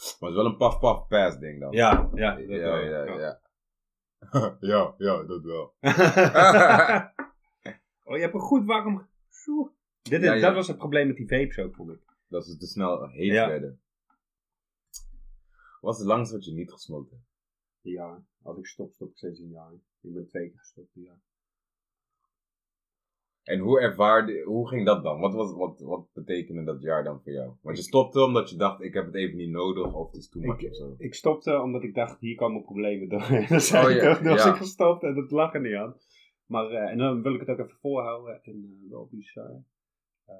Maar 0.00 0.30
het 0.30 0.30
is 0.30 0.34
wel 0.36 0.46
een 0.46 0.56
paf-paf 0.56 1.08
pass 1.08 1.38
ding 1.38 1.60
dan. 1.60 1.72
Ja, 1.72 2.10
ja. 2.14 2.34
dat 2.34 2.48
ja, 2.48 2.56
wel. 2.58 2.78
ja, 2.78 3.04
ja. 3.04 3.40
ja, 4.60 4.94
ja, 5.06 5.22
dat 5.22 5.42
wel. 5.42 5.74
oh, 8.04 8.16
je 8.16 8.22
hebt 8.22 8.34
een 8.34 8.40
goed 8.40 8.64
warm... 8.64 9.08
Zo. 9.28 9.74
Dit 10.02 10.20
is, 10.20 10.26
Ja, 10.26 10.34
ja. 10.34 10.40
Dat 10.40 10.54
was 10.54 10.68
het 10.68 10.76
probleem 10.78 11.06
met 11.06 11.16
die 11.16 11.28
vapes 11.28 11.58
ook, 11.58 11.74
vond 11.74 11.90
ik. 11.90 12.00
Dat 12.28 12.46
ze 12.46 12.56
te 12.56 12.66
snel 12.66 13.08
heet 13.08 13.32
Ja. 13.32 13.48
werden. 13.48 13.80
Wat 15.80 15.92
is 15.94 15.98
het 15.98 16.08
langst 16.08 16.32
wat 16.32 16.44
je 16.44 16.52
niet 16.52 16.72
gesmokt 16.72 17.10
hebt? 17.10 17.22
Ja, 17.80 18.22
als 18.42 18.58
ik 18.58 18.66
stop, 18.66 18.92
stop 18.92 19.10
ik 19.10 19.16
steeds 19.16 19.38
een 19.38 19.48
jaar. 19.50 19.72
Ik 20.00 20.14
ben 20.14 20.26
twee 20.28 20.48
keer 20.50 20.58
gestopt, 20.58 20.90
ja. 20.92 21.18
En 23.44 23.58
hoe 23.58 23.80
ervaarde, 23.80 24.42
hoe 24.42 24.68
ging 24.68 24.86
dat 24.86 25.02
dan? 25.02 25.20
Wat, 25.20 25.34
was, 25.34 25.52
wat, 25.52 25.80
wat 25.80 26.06
betekende 26.12 26.64
dat 26.64 26.82
jaar 26.82 27.04
dan 27.04 27.20
voor 27.22 27.32
jou? 27.32 27.52
Want 27.62 27.76
je 27.76 27.82
stopte 27.82 28.24
omdat 28.24 28.50
je 28.50 28.56
dacht, 28.56 28.82
ik 28.82 28.94
heb 28.94 29.06
het 29.06 29.14
even 29.14 29.36
niet 29.36 29.50
nodig 29.50 29.94
of 29.94 30.06
het 30.06 30.16
is 30.16 30.28
too 30.28 30.42
much 30.42 30.60
Ik- 30.60 30.70
of 30.70 30.76
zo. 30.76 30.94
Ik 30.98 31.14
stopte 31.14 31.60
omdat 31.60 31.82
ik 31.82 31.94
dacht, 31.94 32.20
hier 32.20 32.34
komen 32.36 32.62
problemen 32.62 33.08
door. 33.08 33.28
dat 33.48 33.62
zei 33.62 33.84
Oh, 33.84 33.90
ik 33.90 34.02
ja, 34.02 34.22
was 34.30 34.42
ja. 34.44 34.50
ik 34.50 34.56
gestopt 34.56 35.02
en 35.02 35.14
dat 35.14 35.30
lag 35.30 35.54
er 35.54 35.60
niet 35.60 35.74
aan. 35.74 35.96
Maar, 36.46 36.70
eh, 36.70 36.90
en 36.90 36.98
dan 36.98 37.22
wil 37.22 37.34
ik 37.34 37.40
het 37.40 37.48
ook 37.48 37.58
even 37.58 37.78
voorhouden. 37.80 38.40
En 38.42 38.78
uh, 38.84 38.90
wel 38.90 39.08
bizar. 39.10 39.50
Uh, 40.28 40.34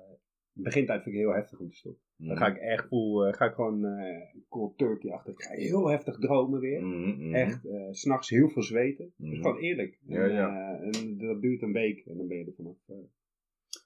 begintijd 0.62 1.02
vind 1.02 1.14
ik 1.14 1.20
heel 1.20 1.34
heftig 1.34 1.58
om 1.58 1.70
te 1.70 1.76
stoppen. 1.76 2.02
Dan 2.16 2.36
ga 2.36 2.46
ik 2.46 2.56
echt 2.56 2.88
voel, 2.88 3.26
eh, 3.26 3.32
ga 3.32 3.44
ik 3.44 3.54
gewoon 3.54 3.84
eh 3.84 4.34
cold 4.48 4.78
turkey 4.78 5.10
achter. 5.12 5.32
Ik 5.32 5.42
ga 5.42 5.54
heel 5.54 5.88
heftig 5.88 6.18
dromen 6.18 6.60
weer. 6.60 6.82
Mhm, 6.86 7.08
mhm. 7.26 7.34
Echt, 7.34 7.60
s 7.90 8.00
s'nachts 8.00 8.28
heel 8.28 8.48
veel 8.48 8.62
zweten. 8.62 9.12
Dat 9.16 9.28
is 9.28 9.32
Mhm. 9.38 9.42
gewoon 9.46 9.58
eerlijk. 9.62 9.98
Ja, 10.06 10.22
en, 10.24 10.32
ja. 10.32 10.78
en 10.80 11.18
dat 11.18 11.40
duurt 11.40 11.62
een 11.62 11.72
week 11.72 12.06
en 12.06 12.16
dan 12.16 12.26
ben 12.28 12.36
je 12.38 12.44
er 12.44 12.52
vanaf. 12.56 12.76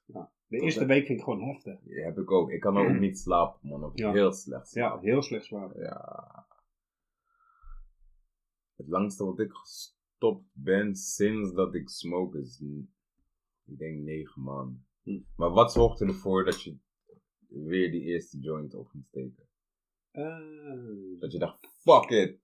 ja. 0.07 0.33
De 0.47 0.57
Tot 0.57 0.64
eerste 0.66 0.87
week 0.87 1.07
vind 1.07 1.19
ik 1.19 1.25
gewoon 1.25 1.43
heftig. 1.43 1.78
Ja, 1.85 2.04
heb 2.04 2.19
ik 2.19 2.31
ook. 2.31 2.50
Ik 2.50 2.61
kan 2.61 2.76
ook 2.76 2.99
niet 2.99 3.19
slapen, 3.19 3.69
man. 3.69 3.90
Ja. 3.95 4.12
heel 4.12 4.33
slecht 4.33 4.73
Ja, 4.73 4.87
slapen. 4.88 5.09
heel 5.09 5.23
slecht 5.23 5.45
zwaar. 5.45 5.78
Ja. 5.81 6.47
Het 8.76 8.88
langste 8.88 9.25
wat 9.25 9.40
ik 9.40 9.52
gestopt 9.52 10.47
ben 10.52 10.95
sinds 10.95 11.52
dat 11.52 11.75
ik 11.75 11.88
smoke 11.88 12.38
is, 12.38 12.62
ik 13.64 13.78
denk 13.78 13.99
negen 14.02 14.43
maanden. 14.43 14.87
Hm. 15.04 15.20
Maar 15.37 15.50
wat 15.50 15.73
zorgde 15.73 16.06
ervoor 16.06 16.44
dat 16.44 16.62
je 16.62 16.76
weer 17.49 17.90
die 17.90 18.02
eerste 18.02 18.38
joint 18.38 18.75
op 18.75 18.87
ging 18.87 19.04
steken? 19.06 19.49
Eh, 20.11 21.18
Dat 21.18 21.32
je 21.32 21.38
dacht, 21.38 21.66
fuck 21.82 22.11
it. 22.11 22.38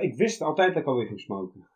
Ik 0.00 0.14
wist 0.16 0.40
altijd 0.40 0.72
dat 0.74 0.82
ik 0.82 0.88
alweer 0.88 1.06
ging 1.06 1.20
smoken. 1.20 1.68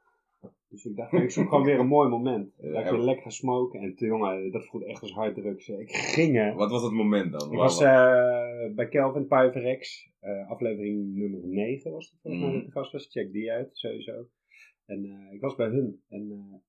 Dus 0.68 0.84
ik 0.84 0.96
dacht, 0.96 1.12
ik 1.12 1.30
zoek 1.30 1.48
gewoon 1.48 1.64
weer 1.64 1.78
een 1.78 1.86
mooi 1.86 2.08
moment. 2.08 2.54
Ja, 2.60 2.72
dat 2.72 2.84
ik 2.84 2.90
weer 2.90 2.98
lekker 3.00 3.22
ga 3.22 3.30
smoken. 3.30 3.80
En 3.80 3.94
toen, 3.94 4.08
jongen, 4.08 4.50
dat 4.50 4.66
voelt 4.66 4.84
echt 4.84 5.02
als 5.02 5.12
harddrugs. 5.12 5.68
Ik 5.68 5.90
ging 5.92 6.34
hè. 6.36 6.52
Wat 6.52 6.70
was 6.70 6.82
het 6.82 6.92
moment 6.92 7.32
dan? 7.32 7.52
Ik 7.52 7.58
was 7.58 7.80
eh, 7.80 8.74
bij 8.74 8.88
Kelvin 8.88 9.26
Puiverex. 9.26 10.10
eh 10.20 10.50
aflevering 10.50 11.14
nummer 11.14 11.40
9 11.46 11.90
was 11.92 12.10
het 12.10 12.18
volgens 12.20 12.42
mij 12.42 12.50
Mhm. 12.52 12.58
dat 12.58 12.66
de 12.66 12.72
gast 12.80 12.92
was. 12.92 13.06
Check 13.10 13.32
die 13.32 13.52
uit, 13.52 13.76
sowieso. 13.76 14.28
En 14.86 15.28
ik 15.32 15.40
was 15.40 15.54
bij 15.54 15.68
hun. 15.68 16.02
En, 16.08 16.62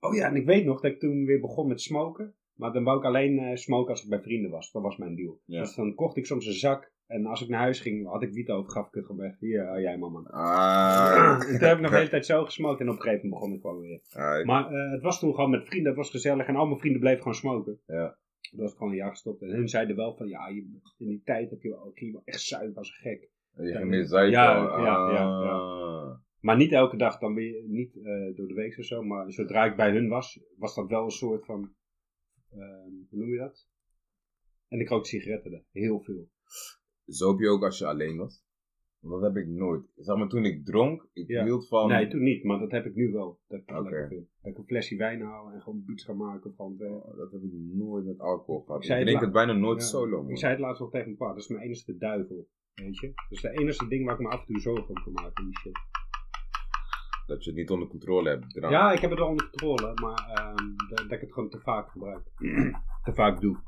oh 0.00 0.14
ja, 0.14 0.28
en 0.28 0.36
ik 0.36 0.46
weet 0.46 0.64
nog 0.64 0.80
dat 0.80 0.90
ik 0.90 1.00
toen 1.00 1.24
weer 1.24 1.40
begon 1.40 1.68
met 1.68 1.80
smoken. 1.80 2.34
Maar 2.54 2.72
dan 2.72 2.84
wou 2.84 2.98
ik 2.98 3.04
alleen 3.04 3.38
eh, 3.38 3.56
smoken 3.56 3.90
als 3.90 4.02
ik 4.02 4.08
bij 4.08 4.20
vrienden 4.22 4.50
was. 4.50 4.72
Dat 4.72 4.82
was 4.82 4.96
mijn 4.96 5.16
deal. 5.16 5.40
Ja. 5.44 5.60
Dus 5.60 5.74
dan 5.74 5.94
kocht 5.94 6.16
ik 6.16 6.26
soms 6.26 6.46
een 6.46 6.52
zak. 6.52 6.92
En 7.06 7.26
als 7.26 7.42
ik 7.42 7.48
naar 7.48 7.60
huis 7.60 7.80
ging, 7.80 8.06
had 8.06 8.22
ik 8.22 8.32
wiet 8.32 8.50
over, 8.50 8.70
gaf 8.70 8.86
ik 8.86 8.94
het 8.94 9.06
gewoon 9.06 9.20
weg. 9.20 9.38
Hier, 9.38 9.66
hou 9.66 9.80
jij 9.80 9.98
mama. 9.98 10.20
Ah. 10.20 11.48
En 11.48 11.58
toen 11.58 11.68
heb 11.68 11.76
ik 11.76 11.82
nog 11.82 11.90
de 11.90 11.96
hele 11.96 12.08
tijd 12.08 12.26
zo 12.26 12.44
gesmokt 12.44 12.80
en 12.80 12.88
op 12.88 12.96
een 12.96 13.02
gegeven 13.02 13.28
moment 13.28 13.40
begon 13.40 13.54
ik 13.54 13.60
gewoon 13.60 13.80
weer. 13.80 14.00
Ah, 14.12 14.44
Maar 14.44 14.72
eh, 14.72 14.90
het 14.90 15.02
was 15.02 15.18
toen 15.18 15.34
gewoon 15.34 15.50
met 15.50 15.66
vrienden, 15.66 15.88
het 15.88 15.96
was 15.96 16.10
gezellig 16.10 16.46
en 16.46 16.56
al 16.56 16.66
mijn 16.66 16.78
vrienden 16.78 17.00
bleven 17.00 17.18
gewoon 17.18 17.34
smoken. 17.34 17.80
Ja. 17.86 18.18
Toen 18.50 18.60
was 18.60 18.72
gewoon 18.72 18.90
een 18.90 18.98
jaar 18.98 19.10
gestopt. 19.10 19.42
En 19.42 19.48
hun 19.48 19.68
zeiden 19.68 19.96
wel 19.96 20.16
van, 20.16 20.28
ja, 20.28 20.46
in 20.46 20.80
die 20.96 21.22
tijd 21.24 21.50
heb 21.50 21.62
je 21.62 21.68
wel, 21.68 22.22
echt 22.24 22.40
zuipen 22.40 22.76
als 22.76 22.88
een 22.88 23.10
gek. 23.10 23.28
Je 23.56 23.76
ging 23.76 23.88
meer 23.88 24.04
zuipen. 24.04 24.30
Ja, 24.30 24.66
ah. 24.66 24.84
ja, 24.84 25.12
ja, 25.12 26.20
Maar 26.40 26.56
niet 26.56 26.72
elke 26.72 26.96
dag 26.96 27.18
dan 27.18 27.34
weer, 27.34 27.62
niet 27.64 27.96
eh, 27.96 28.36
door 28.36 28.48
de 28.48 28.54
week 28.54 28.78
of 28.78 28.84
zo. 28.84 29.02
Maar 29.02 29.32
zodra 29.32 29.64
ik 29.64 29.76
bij 29.76 29.90
hun 29.92 30.08
was, 30.08 30.40
was 30.56 30.74
dat 30.74 30.88
wel 30.88 31.04
een 31.04 31.10
soort 31.10 31.44
van, 31.44 31.74
ehm, 32.50 32.90
hoe 33.10 33.18
noem 33.18 33.32
je 33.32 33.38
dat? 33.38 33.68
En 34.68 34.80
ik 34.80 34.88
rook 34.88 35.06
sigaretten, 35.06 35.52
er, 35.52 35.64
heel 35.72 36.00
veel. 36.00 36.28
Zoop 37.04 37.40
je 37.40 37.48
ook 37.48 37.64
als 37.64 37.78
je 37.78 37.86
alleen 37.86 38.16
was? 38.16 38.44
Dat 39.00 39.22
heb 39.22 39.36
ik 39.36 39.46
nooit. 39.46 39.82
Zeg 39.96 40.16
maar, 40.16 40.28
toen 40.28 40.44
ik 40.44 40.64
dronk, 40.66 41.08
ik 41.12 41.28
Ja. 41.28 41.44
hield 41.44 41.68
van... 41.68 41.88
Nee, 41.88 42.08
toen 42.08 42.22
niet, 42.22 42.44
maar 42.44 42.58
dat 42.58 42.70
heb 42.70 42.84
ik 42.86 42.94
nu 42.94 43.12
wel. 43.12 43.40
Dat 43.48 43.60
ik 43.60 44.06
vind. 44.08 44.28
Dat 44.42 44.52
ik 44.52 44.58
een 44.58 44.64
flesje 44.64 44.96
wijn 44.96 45.20
hou 45.20 45.52
en 45.54 45.60
gewoon 45.62 45.82
beats 45.86 46.04
ga 46.04 46.12
maken 46.12 46.54
van. 46.54 46.76
Oh, 46.80 47.16
dat 47.16 47.32
heb 47.32 47.42
ik 47.42 47.52
nooit 47.52 48.04
met 48.04 48.18
alcohol 48.18 48.60
gehad. 48.60 48.84
Ik 48.84 48.90
het 48.90 49.00
drink 49.00 49.20
het 49.20 49.32
bijna 49.32 49.52
nooit 49.52 49.80
Ja. 49.80 49.86
solo, 49.86 50.22
man. 50.22 50.30
Ik 50.30 50.38
zei 50.38 50.52
het 50.52 50.60
laatst 50.60 50.80
nog 50.80 50.90
tegen 50.90 51.06
mijn 51.06 51.18
pa, 51.18 51.28
dat 51.28 51.36
is 51.36 51.48
mijn 51.48 51.62
enige 51.62 51.96
duivel. 51.96 52.48
Weet 52.74 52.98
je? 52.98 53.06
Dat 53.06 53.24
is 53.28 53.40
de 53.40 53.50
enige 53.50 53.88
ding 53.88 54.04
waar 54.04 54.14
ik 54.14 54.20
me 54.20 54.28
af 54.28 54.40
en 54.40 54.46
toe 54.46 54.60
zorgen 54.60 54.88
om 54.88 55.02
kan 55.02 55.12
maken. 55.12 55.44
Die 55.44 55.58
shit. 55.58 55.78
Dat 57.30 57.44
je 57.44 57.50
het 57.50 57.58
niet 57.58 57.70
onder 57.70 57.88
controle 57.88 58.28
hebt. 58.28 58.50
drank. 58.54 58.72
Ja, 58.72 58.92
ik 58.92 59.00
heb 59.00 59.10
het 59.10 59.18
wel 59.18 59.28
onder 59.28 59.48
controle, 59.50 59.92
maar 59.94 60.30
ehm, 60.34 60.76
dat, 60.88 60.98
dat 60.98 61.12
ik 61.12 61.20
het 61.20 61.32
gewoon 61.32 61.50
te 61.50 61.60
vaak 61.60 61.90
gebruik. 61.90 62.26
te 63.04 63.12
vaak 63.14 63.40
doe. 63.40 63.58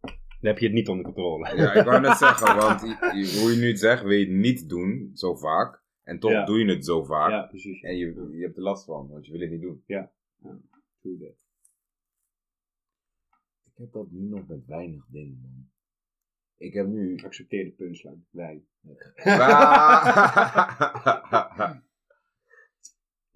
Dan 0.00 0.54
heb 0.54 0.58
je 0.58 0.64
het 0.66 0.74
niet 0.74 0.88
onder 0.88 1.04
controle. 1.04 1.56
Ja, 1.56 1.72
ik 1.72 1.84
wou 1.84 2.00
net 2.00 2.16
zeggen, 2.26 2.56
want 2.56 2.80
je- 2.80 2.88
je- 3.18 3.40
hoe 3.40 3.50
je 3.50 3.56
nu 3.60 3.68
het 3.68 3.78
zegt, 3.78 4.02
wil 4.02 4.10
je 4.12 4.24
het 4.26 4.34
niet 4.34 4.68
doen 4.68 5.10
zo 5.14 5.36
vaak. 5.36 5.84
En 6.02 6.18
toch 6.18 6.30
Ja. 6.30 6.44
doe 6.44 6.58
je 6.58 6.70
het 6.74 6.84
zo 6.84 7.04
vaak. 7.04 7.30
Ja, 7.30 7.42
precies. 7.42 7.82
En 7.82 7.96
je, 7.96 8.28
je 8.32 8.42
hebt 8.44 8.56
er 8.56 8.62
last 8.62 8.84
van, 8.84 9.08
want 9.08 9.26
je 9.26 9.32
wil 9.32 9.40
het 9.40 9.50
niet 9.50 9.60
doen. 9.60 9.84
Doe 11.00 11.18
dat. 11.18 11.34
Ik 13.64 13.72
heb 13.82 13.92
dat 13.92 14.10
nu 14.10 14.28
nog 14.28 14.46
met 14.46 14.66
weinig 14.66 15.04
dingen, 15.08 15.38
man. 15.42 15.70
Ik 16.56 16.72
heb 16.72 16.86
nu... 16.86 17.12
Ik 17.12 17.24
accepteer 17.24 17.64
de 17.64 17.70
punchline. 17.70 18.20
Wijn. 18.30 18.66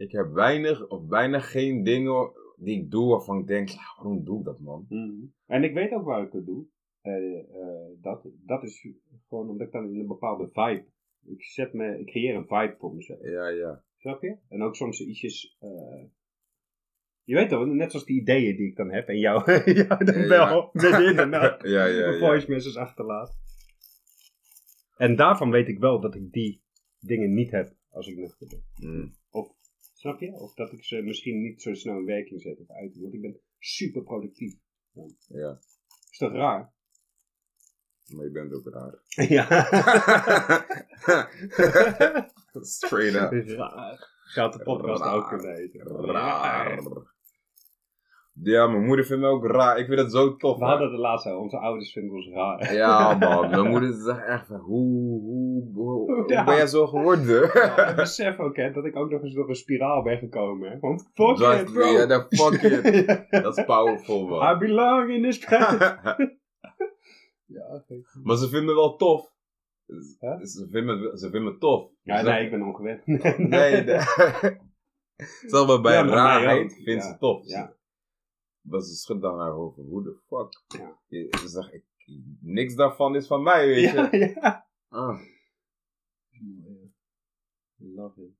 ik 0.00 0.12
heb 0.12 0.33
weinig 0.33 0.88
of 0.88 1.07
bijna 1.07 1.38
geen 1.40 1.83
dingen 1.83 2.33
die 2.57 2.78
ik 2.83 2.90
doe 2.90 3.09
waarvan 3.11 3.38
ik 3.38 3.47
denk, 3.47 3.69
"Ja, 3.69 3.95
waarom 3.97 4.25
doe 4.25 4.38
ik 4.38 4.45
dat, 4.45 4.61
man? 4.61 4.87
Mhm. 4.88 5.25
En 5.47 5.64
ik 5.64 5.75
weet 5.75 5.92
ook 5.92 6.04
waar 6.04 6.23
ik 6.23 6.33
het 6.33 6.47
doe. 6.47 6.64
Eh, 7.00 7.38
eh, 7.38 7.90
dat, 8.00 8.28
dat 8.47 8.62
is 8.62 8.88
gewoon 9.28 9.49
omdat 9.49 9.66
ik 9.66 9.73
dan 9.73 9.92
in 9.92 10.00
een 10.00 10.07
bepaalde 10.07 10.49
vibe. 10.52 10.85
Ik, 11.25 11.42
zet 11.42 11.73
me, 11.73 11.99
ik 11.99 12.07
creëer 12.07 12.35
een 12.35 12.47
vibe 12.47 12.75
voor 12.78 12.95
mezelf. 12.95 13.19
Ja, 13.23 13.49
ja. 13.49 13.83
Snap 13.99 14.23
je? 14.23 14.37
En 14.49 14.62
ook 14.62 14.76
soms 14.76 15.00
ietsjes. 15.00 15.57
eh, 15.61 16.04
je 17.25 17.35
weet 17.35 17.49
toch, 17.49 17.66
net 17.66 17.90
zoals 17.90 18.07
die 18.07 18.21
ideeën 18.21 18.57
die 18.57 18.66
ik 18.69 18.76
dan 18.76 18.90
heb 18.92 19.09
en 19.09 19.19
jou, 19.19 19.52
jou 19.85 20.04
dan 20.04 20.19
Ja. 20.19 20.26
bel 20.28 20.71
de 20.73 21.26
nacht 21.30 21.62
Ja, 21.62 21.85
ja, 21.87 22.11
ja. 22.11 22.19
voice 22.19 22.50
message 22.50 22.78
achterlaat. 22.80 23.38
En 24.97 25.16
daarvan 25.16 25.50
weet 25.50 25.69
ik 25.69 25.78
wel 25.78 26.00
dat 26.00 26.14
ik 26.14 26.33
die 26.33 26.62
dingen 27.00 27.35
niet 27.35 27.50
heb 27.50 27.73
als 27.90 28.07
ik 28.07 28.16
nuchter 28.16 28.47
ben. 28.49 28.90
Mm. 28.90 29.12
Snap 30.00 30.21
je? 30.21 30.33
Of 30.33 30.54
dat 30.54 30.73
ik 30.73 30.85
ze 30.85 31.02
misschien 31.02 31.40
niet 31.42 31.62
zo 31.62 31.75
snel 31.75 31.99
in 31.99 32.04
werking 32.04 32.40
zet 32.40 32.61
of 32.61 32.71
uit. 32.71 32.99
Want 33.00 33.14
ik 33.14 33.21
ben 33.21 33.40
super 33.59 34.02
productief. 34.02 34.54
Ja, 35.28 35.59
Is 36.11 36.19
dat 36.19 36.33
raar? 36.33 36.73
maar 38.07 38.25
je 38.25 38.30
bent 38.30 38.52
ook 38.52 38.69
raar. 38.69 38.99
ja. 39.37 39.45
Straight 42.61 43.33
up. 43.33 43.49
Raar. 43.49 44.09
Zou 44.25 44.50
de 44.52 44.62
podcast 44.62 45.02
Raar. 45.02 45.14
ook 45.14 45.28
kunnen 45.28 45.54
heten. 45.54 45.80
Raar. 45.87 46.83
Ja, 48.42 48.66
mijn 48.66 48.85
moeder 48.85 49.04
vindt 49.04 49.23
me 49.23 49.28
ook 49.28 49.47
raar. 49.47 49.78
Ik 49.78 49.87
vind 49.87 49.99
het 49.99 50.12
zo 50.12 50.37
tof. 50.37 50.54
We 50.54 50.61
man. 50.61 50.68
hadden 50.68 50.87
het 50.88 50.97
de 50.97 51.02
laatste, 51.02 51.37
onze 51.37 51.59
ouders 51.59 51.92
vinden 51.92 52.14
ons 52.14 52.28
raar. 52.28 52.75
Ja, 52.75 53.14
man. 53.14 53.49
Mijn 53.50 53.68
moeder 53.68 53.92
zegt 53.92 54.25
echt 54.26 54.47
van, 54.47 54.56
hoe, 54.56 55.20
hoe, 55.20 55.70
hoe, 55.75 56.12
hoe 56.14 56.25
Ja. 56.26 56.44
ben 56.44 56.54
jij 56.54 56.66
zo 56.66 56.87
geworden? 56.87 57.44
Ik 57.88 57.92
besef 57.97 58.38
ook 58.38 58.56
hè, 58.56 58.73
dat 58.73 58.85
ik 58.85 58.97
ook 58.97 59.11
nog 59.11 59.23
eens 59.23 59.35
door 59.35 59.49
een 59.49 59.54
spiraal 59.54 60.02
ben 60.02 60.18
gekomen. 60.18 60.70
Hè. 60.70 60.78
Want 60.78 61.11
fuck 61.14 61.37
Just- 61.37 61.61
it, 61.61 61.73
bro. 61.73 61.87
Ja, 61.87 62.06
dat 62.06 62.26
fuck 62.28 62.62
it. 62.73 63.06
Ja. 63.30 63.40
Dat 63.40 63.59
is 63.59 63.64
powerful, 63.64 64.26
I 64.26 64.28
man. 64.28 64.59
belong 64.59 65.11
in 65.11 65.23
this 65.23 65.38
place. 65.38 65.78
ja, 67.56 67.64
oké. 67.75 67.94
maar 68.23 68.37
ze 68.37 68.49
vinden 68.49 68.64
me 68.66 68.75
wel 68.75 68.97
tof. 68.97 69.32
Huh? 70.20 70.40
Ze, 70.42 70.68
vinden 70.70 71.00
me, 71.00 71.18
ze 71.18 71.30
vinden 71.30 71.52
me 71.52 71.59
tof. 71.59 71.90
Ja, 72.02 72.18
Ze- 72.18 72.28
nee, 72.30 72.44
ik 72.44 72.50
ben 72.50 72.62
ongewend. 72.62 73.06
Nee, 73.06 73.85
nee. 73.85 73.99
Zelfs 75.47 75.66
maar 75.66 75.80
bij 75.80 75.94
Ja, 75.94 76.06
raarheid 76.06 76.73
vindt 76.85 77.02
Ja, 77.04 77.11
ze 77.12 77.18
tof. 77.18 77.47
ja. 77.47 77.78
Maar 78.61 78.81
ze 78.81 78.95
schudt 78.95 79.23
dan 79.23 79.38
haar 79.38 79.50
hoofd. 79.50 79.76
Hoe 79.76 80.02
de 80.02 80.19
fuck? 80.26 80.81
Ja. 80.81 80.99
Je- 81.07 81.37
Ze 81.38 81.49
zegt, 81.49 81.73
ik, 81.73 81.85
niks 82.40 82.75
daarvan 82.75 83.16
is 83.16 83.27
van 83.27 83.42
mij, 83.42 83.66
weet 83.66 83.90
je. 83.90 83.96
Ja, 83.96 84.09
ja. 84.42 84.68
Ah. 84.88 85.20
Love 87.77 88.23
it. 88.23 88.35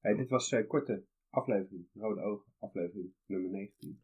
Hey, 0.00 0.14
dit 0.14 0.28
was 0.30 0.50
een 0.50 0.66
korte 0.66 1.06
aflevering. 1.30 1.88
Rode 1.94 2.20
Ogen, 2.20 2.52
aflevering 2.58 3.14
nummer 3.26 3.50
19. 3.50 4.02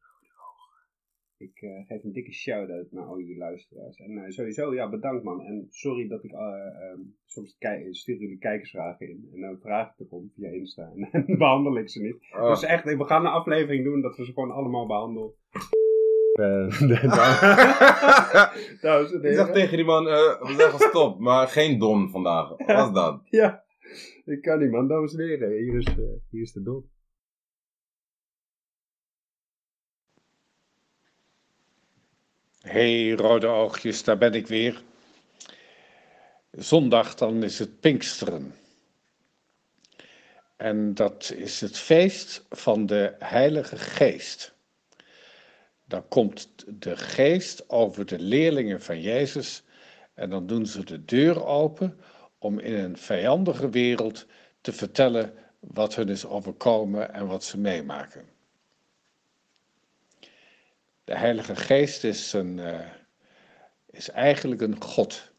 Ik 1.39 1.61
eh, 1.61 1.87
geef 1.87 2.05
een 2.05 2.13
dikke 2.13 2.33
shout-out 2.33 2.93
naar 2.93 3.05
al 3.05 3.19
jullie 3.19 3.37
luisteraars. 3.37 3.97
En 3.97 4.19
eh, 4.19 4.31
sowieso, 4.31 4.75
ja, 4.75 4.89
bedankt 4.89 5.25
man. 5.25 5.43
En 5.43 5.67
sorry 5.71 6.09
dat 6.09 6.25
ik 6.25 6.33
eh, 6.33 6.39
ehm, 6.39 7.01
soms 7.27 7.57
stuur 7.91 8.17
jullie 8.17 8.39
kijkersvragen 8.39 9.09
in. 9.09 9.31
En 9.35 9.41
dan 9.41 9.59
vraag 9.61 9.89
ik 9.89 10.07
erom 10.07 10.33
via 10.35 10.51
Insta. 10.51 10.93
En 11.13 11.25
dan 11.27 11.39
behandel 11.39 11.79
ik 11.79 11.89
ze 11.89 12.03
niet. 12.03 12.17
Oh. 12.33 12.49
Dus 12.49 12.63
echt, 12.63 12.85
we 12.85 13.05
gaan 13.05 13.25
een 13.25 13.33
aflevering 13.33 13.85
doen 13.85 14.01
dat 14.01 14.17
we 14.17 14.25
ze 14.25 14.33
gewoon 14.33 14.51
allemaal 14.51 14.87
behandelen. 14.87 15.31
Ik 19.23 19.35
zeg 19.35 19.53
tegen 19.53 19.77
die 19.77 19.87
man, 19.87 20.05
we 20.05 20.55
zeggen 20.59 20.89
stop, 20.89 21.19
maar 21.19 21.49
geen 21.49 21.79
don 21.79 22.11
vandaag. 22.11 22.49
Wat 22.49 22.67
was 22.67 22.93
dat? 22.93 23.21
Ja, 23.25 23.65
ik 24.25 24.43
kan 24.43 24.59
niet 24.59 24.71
man, 24.71 24.89
dames 24.89 25.15
en 25.15 25.25
heren. 25.25 25.51
Hier 25.51 25.77
is, 25.77 25.87
hier 26.31 26.43
is 26.43 26.53
de 26.53 26.63
dop. 26.63 26.85
Hey, 32.69 33.13
rode 33.13 33.47
oogjes, 33.47 34.05
daar 34.05 34.19
ben 34.19 34.35
ik 34.35 34.47
weer. 34.47 34.83
Zondag, 36.51 37.15
dan 37.15 37.43
is 37.43 37.59
het 37.59 37.81
Pinksteren. 37.81 38.55
En 40.57 40.95
dat 40.95 41.33
is 41.37 41.61
het 41.61 41.79
feest 41.79 42.45
van 42.51 42.87
de 42.87 43.15
Heilige 43.19 43.77
Geest. 43.77 44.53
Dan 45.85 46.09
komt 46.09 46.49
de 46.67 46.97
geest 46.97 47.71
over 47.71 48.07
de 48.07 48.19
leerlingen 48.19 48.83
van 48.83 49.01
Jezus 49.01 49.63
en 50.15 50.31
dan 50.31 50.47
doen 50.47 50.67
ze 50.67 50.85
de 50.85 51.05
deur 51.05 51.45
open 51.45 52.01
om 52.39 52.59
in 52.59 52.75
een 52.75 52.97
vijandige 52.97 53.71
wereld 53.71 54.27
te 54.61 54.73
vertellen 54.73 55.33
wat 55.61 55.95
hun 55.95 56.09
is 56.09 56.27
overkomen 56.27 57.15
en 57.15 57.27
wat 57.27 57.45
ze 57.45 57.59
meemaken. 57.59 58.38
De 61.09 61.17
Heilige 61.17 61.57
Geest 61.57 62.05
is, 62.05 62.33
een, 62.33 62.59
eh, 62.59 62.87
is 63.91 64.11
eigenlijk 64.11 64.61
een 64.61 64.83
God. 64.83 65.31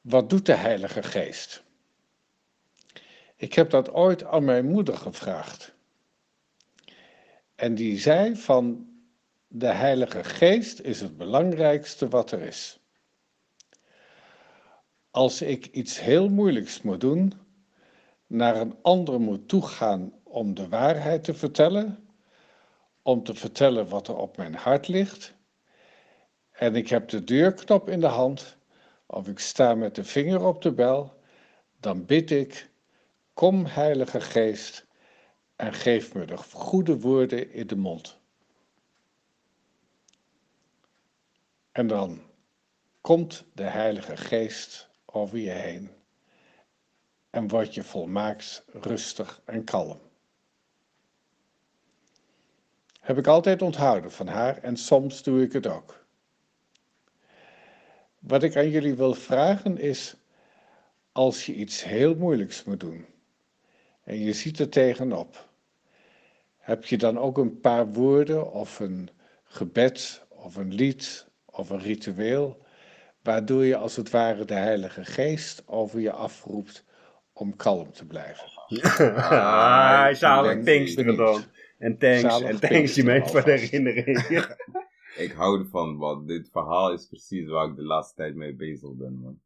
Wat 0.00 0.30
doet 0.30 0.46
de 0.46 0.54
Heilige 0.54 1.02
Geest? 1.02 1.62
Ik 3.36 3.52
heb 3.52 3.70
dat 3.70 3.90
ooit 3.90 4.24
aan 4.24 4.44
mijn 4.44 4.66
moeder 4.66 4.96
gevraagd. 4.96 5.74
En 7.54 7.74
die 7.74 7.98
zei 7.98 8.36
van 8.36 8.88
de 9.48 9.72
Heilige 9.72 10.24
Geest 10.24 10.80
is 10.80 11.00
het 11.00 11.16
belangrijkste 11.16 12.08
wat 12.08 12.30
er 12.30 12.40
is. 12.40 12.80
Als 15.10 15.42
ik 15.42 15.66
iets 15.66 16.00
heel 16.00 16.28
moeilijks 16.28 16.82
moet 16.82 17.00
doen, 17.00 17.32
naar 18.26 18.56
een 18.56 18.76
ander 18.82 19.20
moet 19.20 19.48
toegaan 19.48 20.12
om 20.22 20.54
de 20.54 20.68
waarheid 20.68 21.24
te 21.24 21.34
vertellen, 21.34 22.07
om 23.08 23.22
te 23.22 23.34
vertellen 23.34 23.88
wat 23.88 24.08
er 24.08 24.16
op 24.16 24.36
mijn 24.36 24.54
hart 24.54 24.88
ligt, 24.88 25.34
en 26.50 26.76
ik 26.76 26.88
heb 26.88 27.08
de 27.08 27.24
deurknop 27.24 27.88
in 27.88 28.00
de 28.00 28.06
hand, 28.06 28.56
of 29.06 29.28
ik 29.28 29.38
sta 29.38 29.74
met 29.74 29.94
de 29.94 30.04
vinger 30.04 30.44
op 30.44 30.62
de 30.62 30.72
bel, 30.72 31.20
dan 31.80 32.06
bid 32.06 32.30
ik, 32.30 32.70
kom 33.34 33.64
Heilige 33.64 34.20
Geest 34.20 34.86
en 35.56 35.74
geef 35.74 36.14
me 36.14 36.24
de 36.24 36.36
goede 36.36 37.00
woorden 37.00 37.52
in 37.52 37.66
de 37.66 37.76
mond. 37.76 38.18
En 41.72 41.86
dan 41.86 42.22
komt 43.00 43.44
de 43.54 43.62
Heilige 43.62 44.16
Geest 44.16 44.88
over 45.06 45.38
je 45.38 45.50
heen 45.50 45.90
en 47.30 47.48
word 47.48 47.74
je 47.74 47.82
volmaakt 47.82 48.64
rustig 48.72 49.42
en 49.44 49.64
kalm. 49.64 50.07
Heb 53.08 53.18
ik 53.18 53.26
altijd 53.26 53.62
onthouden 53.62 54.12
van 54.12 54.26
haar 54.26 54.58
en 54.58 54.76
soms 54.76 55.22
doe 55.22 55.42
ik 55.42 55.52
het 55.52 55.66
ook. 55.66 56.04
Wat 58.18 58.42
ik 58.42 58.56
aan 58.56 58.70
jullie 58.70 58.94
wil 58.94 59.14
vragen 59.14 59.78
is, 59.78 60.16
als 61.12 61.46
je 61.46 61.54
iets 61.54 61.84
heel 61.84 62.14
moeilijks 62.14 62.64
moet 62.64 62.80
doen 62.80 63.06
en 64.04 64.18
je 64.18 64.32
ziet 64.32 64.58
er 64.58 64.68
tegenop, 64.68 65.48
heb 66.58 66.84
je 66.84 66.98
dan 66.98 67.18
ook 67.18 67.38
een 67.38 67.60
paar 67.60 67.86
woorden 67.92 68.52
of 68.52 68.80
een 68.80 69.10
gebed 69.44 70.22
of 70.28 70.56
een 70.56 70.74
lied 70.74 71.26
of 71.44 71.70
een 71.70 71.80
ritueel, 71.80 72.62
waardoor 73.22 73.64
je 73.64 73.76
als 73.76 73.96
het 73.96 74.10
ware 74.10 74.44
de 74.44 74.54
Heilige 74.54 75.04
Geest 75.04 75.62
over 75.66 76.00
je 76.00 76.12
afroept 76.12 76.84
om 77.32 77.56
kalm 77.56 77.92
te 77.92 78.04
blijven. 78.06 78.48
Ah, 79.16 80.14
zalig 80.14 80.52
denk- 80.52 80.64
Pinksteren 80.64 81.16
dan. 81.16 81.42
En 81.78 81.98
thanks, 81.98 82.20
Zalig 82.20 82.48
en 82.48 82.60
thanks 82.60 82.94
je 82.94 83.04
mee 83.04 83.22
voor 83.22 83.44
de 83.44 83.50
herinnering. 83.50 84.18
Ik 85.16 85.32
hou 85.32 85.58
ervan, 85.58 85.96
want 85.96 86.28
dit 86.28 86.50
verhaal 86.50 86.92
is 86.92 87.06
precies 87.06 87.48
waar 87.48 87.68
ik 87.68 87.76
de 87.76 87.82
laatste 87.82 88.14
tijd 88.14 88.34
mee 88.34 88.54
bezig 88.54 88.94
ben, 88.94 89.18
man. 89.20 89.40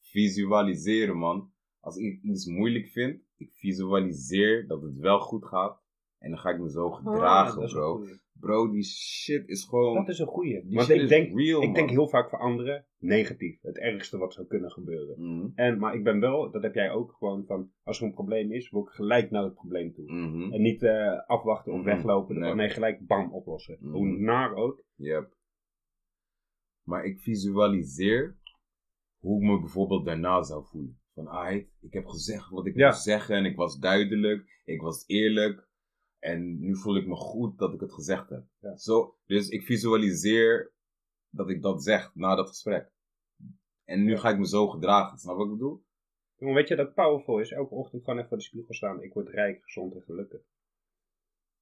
Visualiseren, 0.00 1.16
man. 1.16 1.52
Als 1.80 1.96
ik 1.96 2.22
iets 2.22 2.46
moeilijk 2.46 2.88
vind, 2.88 3.20
ik 3.36 3.52
visualiseer 3.52 4.66
dat 4.66 4.82
het 4.82 4.96
wel 4.96 5.20
goed 5.20 5.44
gaat. 5.44 5.81
En 6.22 6.30
dan 6.30 6.38
ga 6.38 6.50
ik 6.50 6.58
me 6.60 6.70
zo 6.70 6.90
gedragen, 6.90 7.56
Ah, 7.56 7.62
een 7.62 7.68
bro. 7.72 8.04
Bro, 8.40 8.70
die 8.70 8.82
shit 8.84 9.48
is 9.48 9.64
gewoon... 9.64 9.94
Dat 9.94 10.08
is 10.08 10.18
een 10.18 10.26
goeie. 10.26 10.66
Die 10.66 10.78
shit 10.80 10.88
dit 10.88 11.00
ik 11.02 11.08
denk, 11.08 11.38
real, 11.38 11.62
ik 11.62 11.74
denk 11.74 11.90
heel 11.90 12.08
vaak 12.08 12.28
voor 12.28 12.38
anderen 12.38 12.86
negatief. 12.98 13.58
Het 13.62 13.78
ergste 13.78 14.18
wat 14.18 14.32
zou 14.34 14.46
kunnen 14.46 14.70
gebeuren. 14.70 15.14
Mhm, 15.36 15.46
En, 15.54 15.78
maar 15.78 15.94
ik 15.94 16.04
ben 16.04 16.20
wel, 16.20 16.50
dat 16.50 16.62
heb 16.62 16.74
jij 16.74 16.90
ook 16.90 17.12
gewoon 17.18 17.44
van, 17.46 17.70
als 17.82 17.98
er 18.00 18.04
een 18.06 18.12
probleem 18.12 18.52
is, 18.52 18.70
wil 18.70 18.80
ik 18.82 18.88
gelijk 18.88 19.30
naar 19.30 19.42
het 19.42 19.54
probleem 19.54 19.92
toe. 19.92 20.12
mhm. 20.12 20.52
En 20.52 20.62
niet 20.62 20.82
eh, 20.82 21.26
afwachten 21.26 21.72
of 21.72 21.78
Mhm. 21.78 21.86
weglopen. 21.88 22.34
Nee. 22.34 22.44
Nee. 22.44 22.54
nee, 22.54 22.68
gelijk 22.68 23.06
bam 23.06 23.32
oplossen. 23.32 23.76
Mhm. 23.80 23.92
Hoe 23.92 24.06
naar 24.06 24.54
ook. 24.54 24.82
Yep. 24.94 25.36
Maar 26.82 27.04
ik 27.04 27.18
visualiseer 27.20 28.36
hoe 29.20 29.42
ik 29.42 29.48
me 29.48 29.60
bijvoorbeeld 29.60 30.04
daarna 30.04 30.42
zou 30.42 30.64
voelen. 30.64 31.00
Van, 31.14 31.26
ah, 31.26 31.52
ik 31.80 31.92
heb 31.92 32.06
gezegd 32.06 32.48
wat 32.50 32.66
ik 32.66 32.76
Ja. 32.76 32.86
moest 32.88 33.02
zeggen 33.02 33.36
en 33.36 33.44
ik 33.44 33.56
was 33.56 33.78
duidelijk, 33.78 34.60
ik 34.64 34.80
was 34.80 35.04
eerlijk. 35.06 35.70
En 36.22 36.58
nu 36.58 36.76
voel 36.76 36.96
ik 36.96 37.06
me 37.06 37.14
goed 37.14 37.58
dat 37.58 37.72
ik 37.74 37.80
het 37.80 37.92
gezegd 37.92 38.30
heb. 38.30 38.44
Ja. 38.60 38.76
Zo, 38.76 39.16
dus 39.26 39.48
ik 39.48 39.62
visualiseer 39.62 40.72
dat 41.30 41.50
ik 41.50 41.62
dat 41.62 41.82
zeg 41.82 42.14
na 42.14 42.34
dat 42.34 42.48
gesprek. 42.48 42.90
En 43.84 44.04
nu 44.04 44.10
Ja. 44.10 44.18
ga 44.18 44.30
ik 44.30 44.38
me 44.38 44.46
zo 44.48 44.68
gedragen. 44.68 45.18
Snap 45.18 45.36
wat 45.36 45.46
ik 45.46 45.52
bedoel? 45.52 45.84
Jongen, 46.36 46.54
weet 46.54 46.68
je 46.68 46.76
dat 46.76 46.94
powerful 46.94 47.38
is? 47.40 47.50
Elke 47.50 47.74
ochtend 47.74 48.02
gewoon 48.04 48.16
even 48.18 48.28
voor 48.28 48.38
de 48.38 48.44
spiegel 48.44 48.74
staan. 48.74 49.02
Ik 49.02 49.12
word 49.12 49.28
rijk, 49.28 49.62
gezond 49.62 49.94
en 49.94 50.02
gelukkig. 50.02 50.40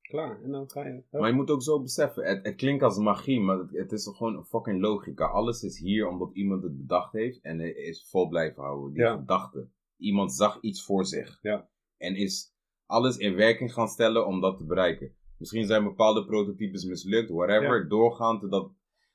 Klaar. 0.00 0.42
En 0.42 0.50
dan 0.50 0.70
ga 0.70 0.86
je. 0.86 1.02
Maar 1.10 1.28
je 1.28 1.34
moet 1.34 1.50
ook 1.50 1.62
zo 1.62 1.80
beseffen, 1.82 2.24
het, 2.24 2.44
het 2.44 2.54
klinkt 2.56 2.82
als 2.82 2.98
magie, 2.98 3.40
maar 3.40 3.58
het, 3.58 3.70
het 3.70 3.92
is 3.92 4.10
gewoon 4.16 4.36
een 4.36 4.44
fucking 4.44 4.80
logica. 4.80 5.26
Alles 5.26 5.62
is 5.62 5.78
hier 5.78 6.08
omdat 6.08 6.30
iemand 6.34 6.62
het 6.62 6.76
bedacht 6.76 7.12
heeft 7.12 7.40
en 7.40 7.60
is 7.76 8.08
vol 8.10 8.28
blijven 8.28 8.62
houden. 8.62 8.92
Die 8.92 9.02
Ja. 9.02 9.16
gedachte. 9.16 9.68
Iemand 9.96 10.32
zag 10.34 10.60
iets 10.60 10.84
voor 10.84 11.04
zich. 11.04 11.38
Ja. 11.42 11.68
En 11.96 12.14
is 12.16 12.54
alles 12.90 13.16
in 13.16 13.34
werking 13.34 13.72
gaan 13.72 13.88
stellen 13.88 14.26
om 14.26 14.40
dat 14.40 14.58
te 14.58 14.64
bereiken. 14.64 15.14
Misschien 15.38 15.66
zijn 15.66 15.84
bepaalde 15.84 16.24
prototypes 16.24 16.84
mislukt, 16.84 17.30
whatever. 17.30 17.88
Doorgaan 17.88 18.40
totdat... 18.40 18.72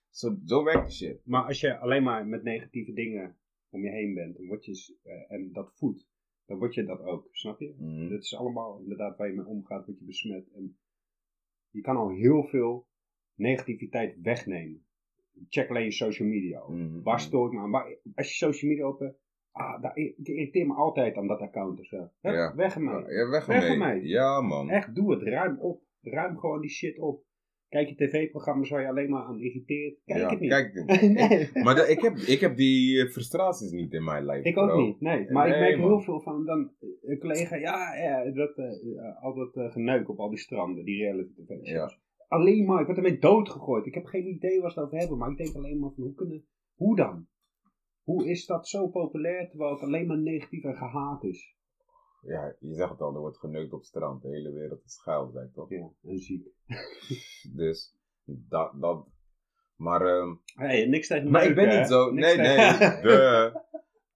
Zo, 0.09 0.35
zo 0.45 0.63
werkt 0.63 0.93
shit. 0.93 1.19
Maar 1.25 1.43
als 1.43 1.59
je 1.59 1.77
alleen 1.77 2.03
maar 2.03 2.27
met 2.27 2.43
negatieve 2.43 2.93
dingen 2.93 3.35
om 3.69 3.83
je 3.83 3.89
heen 3.89 4.13
bent 4.13 4.37
dan 4.37 4.47
word 4.47 4.65
je, 4.65 4.95
eh, 5.03 5.31
en 5.35 5.51
dat 5.53 5.71
voedt, 5.75 6.07
dan 6.45 6.57
word 6.57 6.73
je 6.73 6.83
dat 6.85 6.99
ook. 7.01 7.27
Snap 7.31 7.59
je? 7.59 7.75
Mhm. 7.77 8.09
Dat 8.09 8.21
is 8.21 8.35
allemaal 8.35 8.79
inderdaad 8.79 9.17
waar 9.17 9.27
je 9.27 9.33
mee 9.33 9.45
omgaat, 9.45 9.85
word 9.85 9.99
je 9.99 10.05
besmet. 10.05 10.51
En 10.55 10.77
je 11.69 11.81
kan 11.81 11.95
al 11.95 12.09
heel 12.09 12.43
veel 12.43 12.87
negativiteit 13.33 14.21
wegnemen. 14.21 14.85
Check 15.49 15.69
alleen 15.69 15.83
je 15.83 15.91
social 15.91 16.27
media. 16.27 16.63
op. 16.65 16.73
Mhm. 16.73 17.01
Waar 17.01 17.19
stoor 17.19 17.47
ik 17.47 17.53
me 17.53 17.59
aan? 17.59 17.71
Waar- 17.71 17.97
als 18.15 18.27
je 18.27 18.35
social 18.45 18.71
media 18.71 18.85
open, 18.85 19.15
ah, 19.55 19.81
daar, 19.81 19.97
ik 19.97 20.15
irriteer 20.17 20.67
me 20.67 20.73
altijd 20.73 21.15
aan 21.17 21.27
dat 21.27 21.39
account 21.39 21.79
of 21.79 21.85
zo. 21.85 21.97
Hup, 21.97 22.33
Ja. 22.33 22.55
Weg 22.55 22.75
ermee. 22.75 22.93
Ja, 23.13 23.29
weg 23.29 23.45
Weg 23.45 23.63
ermee. 23.69 23.87
ermee. 23.89 24.07
Ja, 24.07 24.41
man. 24.41 24.69
Echt, 24.69 24.95
doe 24.95 25.11
het. 25.11 25.21
Ruim 25.21 25.59
op. 25.59 25.81
Ruim 26.01 26.37
gewoon 26.37 26.61
die 26.61 26.69
shit 26.69 26.99
op. 26.99 27.23
Kijk 27.69 27.87
je 27.89 27.95
tv-programma's 27.95 28.69
waar 28.69 28.81
je 28.81 28.87
alleen 28.87 29.09
maar 29.09 29.23
aan 29.23 29.39
irriteert. 29.39 29.97
Kijk 30.05 30.19
Ja, 30.19 30.29
het 30.29 30.39
niet. 30.39 30.49
Kijk, 30.49 30.73
nee. 31.19 31.49
maar 31.63 31.75
de- 31.75 31.87
ik, 31.89 32.01
heb, 32.01 32.15
ik 32.15 32.39
heb 32.39 32.55
die 32.57 33.01
eh, 33.01 33.09
frustraties 33.09 33.71
niet 33.71 33.93
in 33.93 34.03
mijn 34.03 34.25
leven. 34.25 34.45
Ik 34.51 34.57
ook 34.57 34.77
niet, 34.77 35.01
nee. 35.01 35.31
Maar 35.31 35.47
ik 35.49 35.59
merk 35.59 35.77
man. 35.77 35.87
heel 35.87 35.99
veel 35.99 36.21
van 36.21 36.45
dan 36.45 36.71
eh, 36.79 36.89
een 37.01 37.19
collega, 37.19 37.55
ja, 37.55 37.95
ja 37.95 38.31
dat, 38.31 38.57
eh, 38.57 39.23
al 39.23 39.33
dat 39.35 39.71
geneuk 39.71 40.09
op 40.09 40.19
al 40.19 40.29
die 40.29 40.39
stranden, 40.39 40.85
die 40.85 41.01
reality 41.03 41.31
tv 41.45 41.65
Ja. 41.67 41.91
Alleen 42.27 42.65
maar, 42.65 42.79
ik 42.79 42.85
word 42.85 42.97
ermee 42.97 43.19
doodgegooid. 43.19 43.85
Ik 43.85 43.93
heb 43.93 44.05
geen 44.05 44.27
idee 44.27 44.61
waar 44.61 44.71
ze 44.71 44.79
het 44.79 44.87
over 44.87 44.99
hebben, 44.99 45.17
maar 45.17 45.31
ik 45.31 45.37
denk 45.37 45.55
alleen 45.55 45.79
maar 45.79 45.91
van 45.95 46.03
hoe 46.03 46.13
kunnen, 46.13 46.45
hoe 46.75 46.95
dan? 46.95 47.27
Hoe 48.05 48.29
is 48.29 48.45
dat 48.45 48.67
zo 48.67 48.87
populair 48.87 49.49
terwijl 49.49 49.71
het 49.71 49.81
alleen 49.81 50.07
maar 50.07 50.17
negatief 50.17 50.63
en 50.63 50.75
gehaat 50.75 51.23
is? 51.23 51.55
Ja, 52.21 52.55
je 52.59 52.73
zegt 52.73 52.89
het 52.91 53.01
al, 53.01 53.13
er 53.13 53.19
wordt 53.19 53.37
geneukt 53.37 53.73
op 53.73 53.79
het 53.79 53.87
strand. 53.87 54.21
De 54.21 54.29
hele 54.29 54.51
wereld 54.51 54.83
is 54.85 54.93
schuil, 54.93 55.29
zeg 55.29 55.43
ik 55.43 55.53
toch? 55.53 55.69
Ja, 55.69 55.89
en 56.03 56.17
ziek. 56.19 56.47
Dus 57.59 57.95
dat, 58.25 58.71
dat. 58.81 59.07
Maar, 59.75 60.01
ehm, 60.05 60.35
Hey, 60.53 60.85
niks 60.85 61.07
tegen 61.07 61.31
maar 61.31 61.45
ik 61.45 61.55
ben 61.55 61.77
niet 61.79 61.87
zo. 61.87 62.11
Niks 62.11 62.35
Nee, 62.35 62.37
nee. 62.37 62.77
de, 63.01 63.51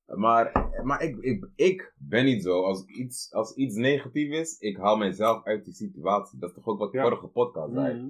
maar 0.06 0.69
maar 0.84 1.02
ik, 1.04 1.17
ik, 1.17 1.49
ik 1.56 1.93
ben 1.97 2.25
niet 2.25 2.43
zo. 2.43 2.63
Als 2.63 2.86
iets, 2.86 3.34
als 3.34 3.56
iets 3.56 3.75
negatief 3.75 4.32
is, 4.32 4.60
ik 4.60 4.78
haal 4.78 4.97
mezelf 4.97 5.43
uit 5.43 5.65
die 5.65 5.73
situatie. 5.73 6.39
Dat 6.39 6.49
is 6.49 6.56
toch 6.56 6.67
ook 6.67 6.80
wat 6.80 6.91
Ja. 6.91 7.02
vorige 7.02 7.28
podcast 7.28 7.73
zei. 7.73 7.99
Mhm. 7.99 8.10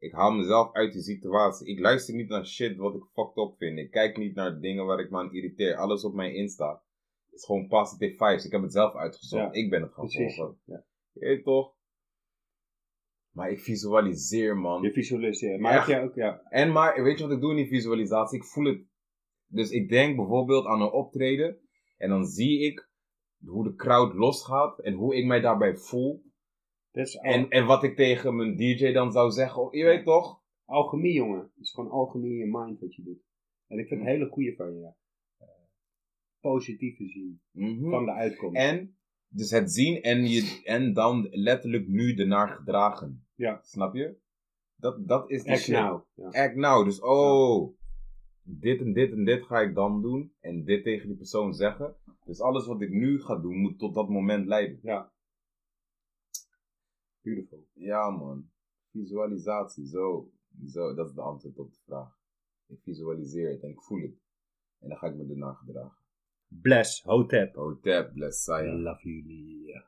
Ik 0.00 0.12
haal 0.12 0.32
mezelf 0.32 0.72
uit 0.72 0.92
die 0.92 1.02
situatie. 1.02 1.66
Ik 1.66 1.78
luister 1.78 2.14
niet 2.14 2.28
naar 2.28 2.46
shit 2.46 2.76
wat 2.76 2.94
ik 2.94 3.02
fucked 3.12 3.36
up 3.36 3.54
vind. 3.58 3.78
Ik 3.78 3.90
kijk 3.90 4.16
niet 4.16 4.34
naar 4.34 4.60
dingen 4.60 4.86
waar 4.86 4.98
ik 5.00 5.10
me 5.10 5.18
aan 5.18 5.32
irriteer. 5.34 5.76
Alles 5.76 6.04
op 6.04 6.14
mijn 6.14 6.34
Insta 6.34 6.82
is 7.30 7.44
gewoon 7.44 7.66
positive 7.66 8.16
vibes. 8.16 8.44
Ik 8.44 8.52
heb 8.52 8.62
het 8.62 8.72
zelf 8.72 8.94
uitgezocht. 8.94 9.54
Ja, 9.54 9.60
ik 9.62 9.70
ben 9.70 9.82
het 9.82 9.92
gaan 9.92 10.10
volgen. 10.10 10.60
Ja. 10.64 10.84
Je 11.12 11.20
weet 11.20 11.44
toch? 11.44 11.74
Maar 13.30 13.50
ik 13.50 13.60
visualiseer, 13.60 14.56
man. 14.56 14.82
Je 14.82 14.92
visualiseert. 14.92 15.60
Maar 15.60 15.72
Ja. 15.72 15.78
heb 15.78 15.88
jij 15.88 16.02
ook, 16.02 16.14
ja. 16.14 16.42
En 16.48 16.72
maar, 16.72 17.02
weet 17.02 17.18
je 17.18 17.24
wat 17.24 17.32
ik 17.34 17.40
doe 17.40 17.50
in 17.50 17.56
die 17.56 17.68
visualisatie? 17.68 18.38
Ik 18.38 18.44
voel 18.44 18.64
het. 18.64 18.82
Dus 19.46 19.70
ik 19.70 19.88
denk 19.88 20.16
bijvoorbeeld 20.16 20.66
aan 20.66 20.80
een 20.80 20.92
optreden. 20.92 21.58
En 21.96 22.08
dan 22.08 22.24
zie 22.26 22.60
ik 22.60 22.88
hoe 23.44 23.64
de 23.64 23.74
crowd 23.74 24.14
losgaat. 24.14 24.78
En 24.80 24.94
hoe 24.94 25.16
ik 25.16 25.24
mij 25.26 25.40
daarbij 25.40 25.76
voel. 25.76 26.22
Dat 26.90 27.06
is 27.06 27.18
al- 27.18 27.24
En, 27.32 27.48
en 27.48 27.66
wat 27.66 27.82
ik 27.82 27.96
tegen 27.96 28.36
mijn 28.36 28.56
DJ 28.56 28.92
dan 28.92 29.12
zou 29.12 29.30
zeggen. 29.30 29.78
Je 29.78 29.84
weet 29.84 30.04
toch? 30.04 30.38
alchemie, 30.64 31.12
jongen. 31.12 31.40
Het 31.40 31.50
is 31.64 31.72
gewoon 31.72 31.90
alchemie 31.90 32.30
in 32.32 32.36
je 32.38 32.58
mind 32.58 32.80
wat 32.80 32.94
je 32.94 33.02
doet. 33.02 33.22
En 33.66 33.78
ik 33.78 33.88
vind 33.88 34.00
het 34.00 34.08
hele 34.08 34.26
goede 34.26 34.54
van 34.56 34.74
je. 34.74 34.92
positieve 36.40 37.06
zien 37.08 37.40
Mhm. 37.50 37.90
van 37.90 38.04
de 38.04 38.12
uitkomst. 38.12 38.56
En 38.56 38.96
dus 39.28 39.50
het 39.50 39.72
zien 39.72 40.02
en, 40.02 40.26
je, 40.28 40.60
en 40.64 40.92
dan 40.92 41.28
letterlijk 41.30 41.86
nu 41.88 42.14
ernaar 42.14 42.48
gedragen. 42.48 43.26
Ja. 43.34 43.58
Snap 43.62 43.94
je? 43.94 44.16
Dat, 44.76 45.08
dat 45.08 45.30
is 45.30 45.42
de 45.42 45.50
Act 45.50 45.60
shit. 45.60 45.74
now. 45.74 46.04
Ja. 46.14 46.26
Act 46.44 46.56
now. 46.56 46.84
Dus 46.84 47.00
oh, 47.00 47.76
dit 48.42 48.80
en 48.80 48.92
dit 48.92 49.12
en 49.12 49.24
dit 49.24 49.42
ga 49.44 49.60
ik 49.60 49.74
dan 49.74 50.02
doen. 50.02 50.32
En 50.40 50.64
dit 50.64 50.82
tegen 50.84 51.08
die 51.08 51.16
persoon 51.16 51.54
zeggen. 51.54 51.96
Dus 52.24 52.40
alles 52.40 52.66
wat 52.66 52.80
ik 52.80 52.90
nu 52.90 53.20
ga 53.20 53.36
doen 53.36 53.56
moet 53.56 53.78
tot 53.78 53.94
dat 53.94 54.08
moment 54.08 54.46
leiden. 54.46 54.78
ja. 54.82 55.12
Beautiful. 57.22 57.66
Ja 57.72 58.10
man. 58.10 58.50
Visualisatie. 58.90 59.86
Zo. 59.86 60.30
zo. 60.66 60.94
Dat 60.94 61.08
is 61.08 61.14
de 61.14 61.20
antwoord 61.20 61.58
op 61.58 61.72
de 61.72 61.78
vraag. 61.84 62.18
Ik 62.66 62.80
visualiseer 62.82 63.50
het 63.50 63.62
en 63.62 63.70
ik 63.70 63.82
voel 63.82 64.00
het. 64.00 64.18
En 64.78 64.88
dan 64.88 64.98
ga 64.98 65.06
ik 65.06 65.14
me 65.14 65.26
ernaar 65.28 65.54
gedragen. 65.54 65.98
Bless, 66.48 67.02
hotep. 67.02 67.54
Hotep, 67.54 68.12
bless 68.12 68.38
I 68.40 68.42
Saya. 68.42 68.72
love 68.72 69.08
you. 69.08 69.82